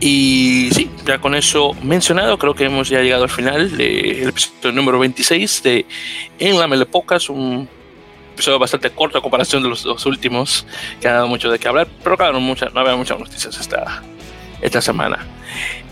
Y 0.00 0.68
sí, 0.72 0.90
ya 1.06 1.18
con 1.18 1.34
eso 1.34 1.72
mencionado, 1.82 2.38
creo 2.38 2.54
que 2.54 2.64
hemos 2.64 2.88
ya 2.88 3.00
llegado 3.00 3.24
al 3.24 3.30
final 3.30 3.76
del 3.76 4.28
episodio 4.28 4.72
número 4.72 4.98
26 4.98 5.62
de 5.62 5.86
En 6.38 6.58
la 6.58 6.66
Melepocas, 6.66 7.30
un 7.30 7.68
episodio 8.36 8.58
bastante 8.58 8.90
corto 8.90 9.16
a 9.16 9.22
comparación 9.22 9.62
de 9.62 9.70
los 9.70 9.82
dos 9.82 10.04
últimos, 10.04 10.66
que 11.00 11.08
ha 11.08 11.14
dado 11.14 11.26
mucho 11.26 11.50
de 11.50 11.58
qué 11.58 11.68
hablar, 11.68 11.88
pero 12.04 12.18
claro, 12.18 12.38
no, 12.38 12.54
no 12.74 12.80
había 12.80 12.94
muchas 12.94 13.18
noticias 13.18 13.58
esta, 13.58 14.02
esta 14.60 14.82
semana. 14.82 15.26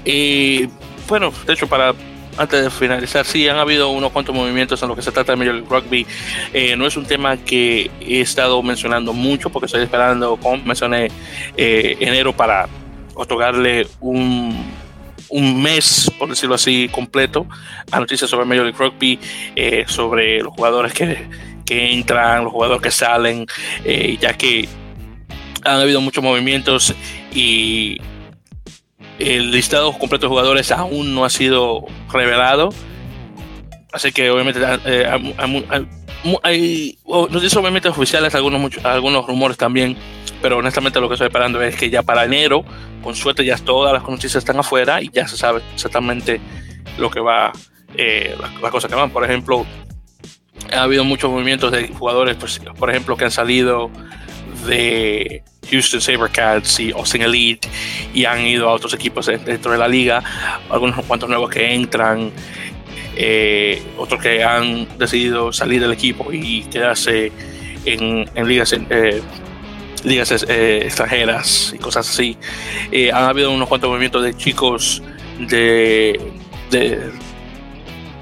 Y 0.04 0.68
bueno, 1.08 1.32
de 1.46 1.54
hecho, 1.54 1.66
para 1.66 1.94
antes 2.36 2.62
de 2.62 2.70
finalizar, 2.70 3.24
sí, 3.24 3.48
han 3.48 3.56
habido 3.56 3.88
unos 3.88 4.12
cuantos 4.12 4.34
movimientos 4.34 4.82
en 4.82 4.88
lo 4.90 4.96
que 4.96 5.00
se 5.00 5.10
trata 5.10 5.32
de 5.32 5.36
Major 5.36 5.54
League 5.54 5.68
Rugby. 5.70 6.06
Eh, 6.52 6.76
no 6.76 6.86
es 6.86 6.96
un 6.98 7.06
tema 7.06 7.38
que 7.38 7.90
he 8.00 8.20
estado 8.20 8.62
mencionando 8.62 9.14
mucho 9.14 9.48
porque 9.50 9.66
estoy 9.66 9.82
esperando, 9.82 10.36
como 10.36 10.58
mencioné, 10.58 11.10
eh, 11.56 11.96
enero 12.00 12.36
para 12.36 12.68
otorgarle 13.14 13.86
un, 14.00 14.66
un 15.30 15.62
mes, 15.62 16.10
por 16.18 16.28
decirlo 16.28 16.56
así, 16.56 16.90
completo 16.90 17.46
a 17.90 18.00
noticias 18.00 18.28
sobre 18.28 18.44
Major 18.44 18.64
League 18.64 18.78
Rugby, 18.78 19.18
eh, 19.56 19.84
sobre 19.86 20.40
los 20.40 20.52
jugadores 20.52 20.92
que, 20.92 21.26
que, 21.64 21.92
entran, 21.92 22.44
los 22.44 22.52
jugadores 22.52 22.82
que 22.82 22.90
salen, 22.90 23.46
ya 24.20 24.34
que 24.34 24.68
han 25.64 25.80
habido 25.80 26.00
muchos 26.00 26.22
movimientos 26.22 26.94
y 27.32 27.98
el 29.18 29.50
listado 29.50 29.92
completo 29.92 30.26
de 30.26 30.30
jugadores 30.30 30.70
aún 30.72 31.14
no 31.14 31.24
ha 31.24 31.30
sido 31.30 31.84
revelado. 32.12 32.70
Así 33.92 34.10
que 34.12 34.30
obviamente 34.30 34.60
eh, 34.86 35.06
hay, 36.42 36.98
noticias 37.06 37.56
obviamente 37.56 37.88
oficiales, 37.88 38.34
algunos, 38.34 38.84
algunos 38.84 39.26
rumores 39.26 39.56
también, 39.56 39.96
pero 40.42 40.58
honestamente 40.58 41.00
lo 41.00 41.08
que 41.08 41.14
estoy 41.14 41.28
esperando 41.28 41.62
es 41.62 41.76
que 41.76 41.90
ya 41.90 42.02
para 42.02 42.24
enero, 42.24 42.64
con 43.02 43.14
suerte 43.14 43.44
ya 43.44 43.56
todas 43.56 43.92
las 43.92 44.02
noticias 44.02 44.36
están 44.36 44.58
afuera 44.58 45.00
y 45.00 45.10
ya 45.10 45.28
se 45.28 45.36
sabe 45.36 45.62
exactamente 45.74 46.40
lo 46.98 47.08
que 47.08 47.20
va, 47.20 47.52
eh, 47.96 48.36
las, 48.60 48.72
cosas 48.72 48.90
que 48.90 48.96
van. 48.96 49.10
Por 49.10 49.24
ejemplo, 49.24 49.64
ha 50.74 50.82
habido 50.82 51.04
muchos 51.04 51.30
movimientos 51.30 51.72
de 51.72 51.88
jugadores, 51.88 52.36
pues, 52.36 52.60
por 52.78 52.90
ejemplo, 52.90 53.16
que 53.16 53.24
han 53.24 53.30
salido 53.30 53.90
de 54.66 55.42
Houston 55.70 56.00
Sabercats 56.00 56.80
y 56.80 56.92
Austin 56.92 57.22
Elite 57.22 57.68
y 58.12 58.24
han 58.24 58.46
ido 58.46 58.68
a 58.68 58.72
otros 58.72 58.94
equipos 58.94 59.26
dentro 59.26 59.72
de 59.72 59.78
la 59.78 59.88
liga, 59.88 60.22
algunos 60.70 61.04
cuantos 61.04 61.28
nuevos 61.28 61.50
que 61.50 61.74
entran, 61.74 62.30
eh, 63.16 63.82
otros 63.96 64.20
que 64.20 64.42
han 64.42 64.98
decidido 64.98 65.52
salir 65.52 65.80
del 65.80 65.92
equipo 65.92 66.32
y 66.32 66.62
quedarse 66.64 67.32
en, 67.84 68.26
ligas, 68.46 68.72
eh, 68.72 69.22
ligas 70.04 70.44
eh, 70.48 70.82
extranjeras 70.84 71.72
y 71.74 71.78
cosas 71.78 72.08
así. 72.08 72.36
han 73.12 73.24
habido 73.24 73.50
unos 73.50 73.68
cuantos 73.68 73.88
movimientos 73.88 74.22
de 74.22 74.36
chicos 74.36 75.02
de, 75.38 76.20
de 76.70 77.12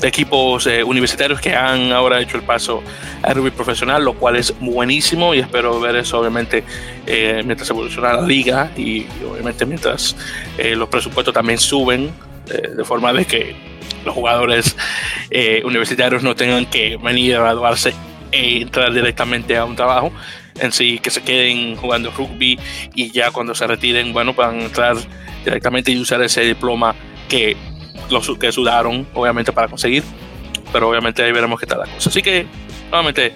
equipos 0.02 0.66
eh, 0.66 0.82
universitarios 0.82 1.40
que 1.40 1.54
han 1.54 1.92
ahora 1.92 2.20
hecho 2.20 2.36
el 2.36 2.42
paso 2.42 2.82
a 3.22 3.32
rugby 3.32 3.50
profesional, 3.50 4.04
lo 4.04 4.14
cual 4.14 4.36
es 4.36 4.54
buenísimo 4.60 5.34
y 5.34 5.40
espero 5.40 5.80
ver 5.80 5.96
eso 5.96 6.20
obviamente 6.20 6.64
eh, 7.06 7.42
mientras 7.44 7.68
evoluciona 7.70 8.14
la 8.14 8.22
liga 8.22 8.70
y, 8.76 9.06
obviamente 9.30 9.66
mientras 9.66 10.16
eh, 10.58 10.74
los 10.76 10.88
presupuestos 10.88 11.34
también 11.34 11.58
suben 11.58 12.12
de 12.44 12.84
forma 12.84 13.12
de 13.12 13.24
que 13.24 13.56
los 14.04 14.14
jugadores 14.14 14.76
universitarios 15.64 16.22
no 16.24 16.34
tengan 16.34 16.66
que 16.66 16.98
venir 16.98 17.36
a 17.36 17.40
graduarse 17.40 17.94
e 18.32 18.62
entrar 18.62 18.92
directamente 18.92 19.56
a 19.56 19.64
un 19.64 19.76
trabajo. 19.76 20.12
En 20.58 20.72
sí, 20.72 20.98
que 20.98 21.10
se 21.10 21.22
queden 21.22 21.76
jugando 21.76 22.10
rugby 22.10 22.58
y 22.94 23.10
ya 23.10 23.30
cuando 23.30 23.54
se 23.54 23.66
retiren, 23.66 24.12
bueno, 24.12 24.34
puedan 24.34 24.60
entrar 24.60 24.96
directamente 25.44 25.92
y 25.92 25.98
usar 25.98 26.20
ese 26.22 26.42
diploma 26.42 26.94
que 27.28 27.56
los 28.10 28.38
que 28.38 28.52
sudaron, 28.52 29.06
obviamente, 29.14 29.52
para 29.52 29.68
conseguir. 29.68 30.02
Pero 30.72 30.88
obviamente 30.88 31.22
ahí 31.22 31.32
veremos 31.32 31.60
qué 31.60 31.66
tal 31.66 31.80
la 31.80 31.86
cosa. 31.86 32.08
Así 32.08 32.22
que, 32.22 32.46
nuevamente, 32.90 33.32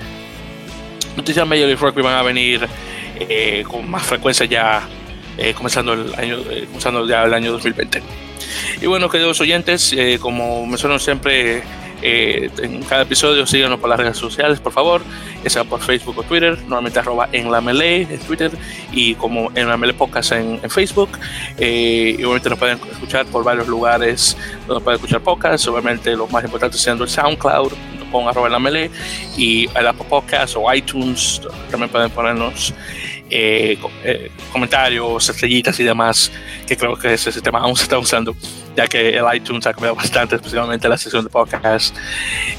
noticias 1.17 1.47
Major 1.47 1.67
League 1.67 1.81
Rugby 1.81 2.03
van 2.03 2.15
a 2.15 2.23
venir 2.23 2.67
eh, 3.19 3.65
con 3.67 3.89
más 3.91 4.05
frecuencia 4.05 4.47
ya, 4.47 4.87
eh, 5.39 5.55
comenzando, 5.55 5.95
el 5.95 6.15
año, 6.15 6.39
eh, 6.51 6.65
comenzando 6.67 7.07
ya 7.07 7.25
el 7.25 7.35
año 7.35 7.53
2020. 7.53 8.03
Y 8.81 8.87
bueno, 8.87 9.09
queridos 9.09 9.41
oyentes, 9.41 9.95
como 10.21 10.67
menciono 10.67 10.99
siempre 10.99 11.63
Eh, 12.03 12.51
en 12.59 12.83
cada 12.83 13.03
episodio 13.03 13.47
síganos 13.47 13.81
por 13.81 13.89
las 13.89 13.99
redes 13.99 14.17
sociales, 14.17 14.61
por 14.61 14.73
favor, 14.73 15.03
ya 15.43 15.51
sea 15.51 15.65
por 15.65 15.81
Facebook 15.81 16.19
o 16.19 16.23
Twitter, 16.23 16.59
normalmente 16.63 16.99
arroba 16.99 17.29
en 17.33 17.51
la 17.51 17.61
melee 17.61 18.07
en 18.11 18.19
Twitter 18.21 18.51
y 18.93 19.15
como 19.15 19.51
en 19.55 19.69
la 19.69 19.77
melee 19.77 19.95
podcast 19.95 20.33
en, 20.33 20.61
Facebook. 20.71 21.11
Eh, 21.59 22.17
y 22.19 22.25
obviamente 22.25 22.51
nos 22.51 22.59
pueden 22.59 22.79
escuchar 22.91 23.27
por 23.27 23.45
varios 23.45 23.67
lugares 23.67 24.37
donde 24.67 24.83
pueden 24.83 24.97
escuchar 24.97 25.21
podcasts, 25.21 25.67
obviamente 25.69 26.15
los 26.17 26.31
más 26.31 26.45
importantes 26.45 26.81
siendo 26.81 27.05
el 27.05 27.11
SoundCloud, 27.11 27.73
con 28.13 28.29
arroba 28.29 28.47
en 28.47 28.53
la 28.53 28.59
melee 28.59 28.91
y 29.37 29.69
el 29.75 29.87
Apple 29.87 30.07
Podcast 30.09 30.55
o 30.57 30.73
iTunes, 30.73 31.41
también 31.71 31.91
pueden 31.91 32.11
ponernos 32.11 32.73
eh, 33.31 33.79
eh, 34.05 34.31
comentarios, 34.53 35.29
estrellitas 35.29 35.79
y 35.81 35.85
demás, 35.85 36.31
que 36.67 36.77
creo 36.77 36.97
que 36.97 37.15
ese 37.15 37.33
sistema 37.33 37.61
aún 37.61 37.77
se 37.77 37.85
está 37.85 37.99
usando, 37.99 38.37
ya 38.77 38.87
que 38.87 39.17
el 39.17 39.25
iTunes 39.35 39.67
ha 39.67 39.73
cambiado 39.73 39.97
bastante, 39.97 40.37
especialmente 40.37 40.89
la 40.89 40.97
sección 40.97 41.25
de 41.25 41.31
podcast. 41.31 41.97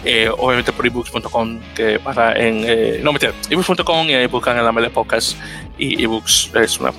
Eh, 0.03 0.29
obviamente 0.37 0.71
por 0.71 0.85
ebooks.com, 0.85 1.59
que 1.75 1.99
para 1.99 2.33
en. 2.33 2.63
Eh, 2.65 2.99
no, 3.03 3.13
meter, 3.13 3.33
ebooks.com 3.49 4.09
y 4.09 4.13
ahí 4.13 4.27
buscan 4.27 4.57
en 4.57 4.65
la 4.65 4.71
mele 4.71 4.89
podcast. 4.89 5.37
Y 5.77 6.03
ebooks 6.03 6.51
es 6.55 6.79
un 6.79 6.91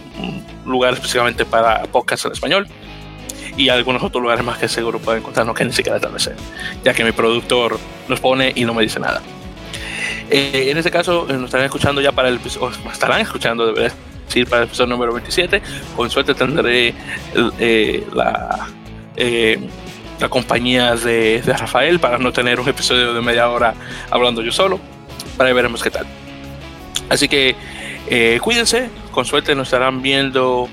lugar 0.65 0.95
específicamente 0.95 1.45
para 1.45 1.83
podcast 1.85 2.27
en 2.27 2.33
español 2.33 2.69
y 3.57 3.69
algunos 3.71 4.03
otros 4.03 4.23
lugares 4.23 4.45
más 4.45 4.57
que 4.59 4.69
seguro 4.69 5.01
pueden 5.01 5.21
encontrarnos 5.21 5.57
que 5.57 5.65
ni 5.65 5.73
siquiera 5.73 5.99
vez 5.99 6.31
ya 6.85 6.95
que 6.95 7.05
mi 7.05 7.11
productor 7.11 7.79
nos 8.07 8.21
pone 8.21 8.53
y 8.55 8.65
no 8.65 8.73
me 8.73 8.83
dice 8.83 9.01
nada. 9.01 9.21
Eh, 10.31 10.71
en 10.71 10.77
este 10.77 10.91
caso, 10.91 11.27
eh, 11.29 11.33
nos 11.35 11.45
estarán 11.45 11.67
escuchando 11.67 12.01
ya 12.01 12.13
para 12.13 12.29
el 12.29 12.37
episodio, 12.37 12.71
estarán 12.93 13.21
escuchando, 13.21 13.67
debería 13.67 13.93
decir, 14.27 14.47
para 14.47 14.63
el 14.63 14.69
episodio 14.69 14.91
número 14.91 15.13
27. 15.13 15.63
Con 15.97 16.11
suerte 16.11 16.35
tendré 16.35 16.95
eh, 17.59 18.07
la, 18.13 18.69
la 20.21 20.29
compañía 20.29 20.95
de, 20.97 21.41
de, 21.41 21.53
Rafael 21.53 21.99
para 21.99 22.19
no 22.19 22.33
tener 22.33 22.61
un 22.61 22.69
episodio 22.69 23.15
de 23.15 23.21
media 23.23 23.49
hora 23.49 23.75
hablando 24.11 24.43
yo 24.43 24.53
solo. 24.53 24.79
Para 25.37 25.49
ahí 25.49 25.55
veremos 25.55 25.83
qué 25.83 25.91
tal. 25.91 26.07
Así 27.09 27.29
que 27.29 27.57
cuídense, 28.43 28.91
con 29.13 29.25
suerte 29.25 29.55
nos 29.55 29.69
estarán 29.69 30.03
viendo. 30.03 30.69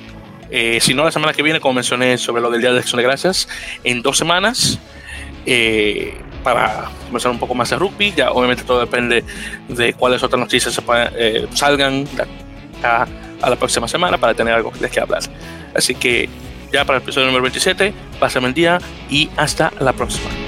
si 0.80 0.94
no, 0.94 1.06
la 1.06 1.12
semana 1.12 1.34
que 1.34 1.44
viene, 1.44 1.60
como 1.60 1.76
mencioné 1.76 2.18
sobre 2.18 2.42
lo 2.42 2.50
del 2.50 2.62
Día 2.62 2.74
de 2.74 2.80
Acción 2.80 2.98
de 2.98 3.04
Gracias, 3.04 3.48
en 3.84 4.02
dos 4.02 4.18
semanas. 4.18 4.80
Eh, 5.46 6.18
para 6.46 6.92
conversar 7.06 7.32
un 7.32 7.40
poco 7.40 7.56
más 7.56 7.72
de 7.72 7.76
rugby. 7.76 8.14
Ya 8.16 8.32
obviamente 8.32 8.64
todo 8.64 8.80
depende 8.80 9.24
de 9.68 9.94
cuáles 9.94 10.22
otras 10.22 10.40
noticias 10.40 10.74
se 10.76 10.82
eh, 11.18 11.48
salgan 11.52 12.06
a, 12.84 13.08
la 13.50 13.56
próxima 13.56 13.88
semana 13.88 14.18
para 14.18 14.34
tener 14.36 14.54
algo 14.54 14.72
de 14.80 14.90
que 14.90 15.00
hablar. 15.00 15.24
Así 15.76 15.96
que 15.96 16.30
ya 16.72 16.86
para 16.86 17.00
el 17.00 17.04
episodio 17.04 17.26
número 17.28 17.42
27, 17.44 17.94
pásenme 18.20 18.50
el 18.50 18.54
día 18.54 18.78
y 19.10 19.30
hasta 19.36 19.74
la 19.80 19.92
próxima. 19.92 20.45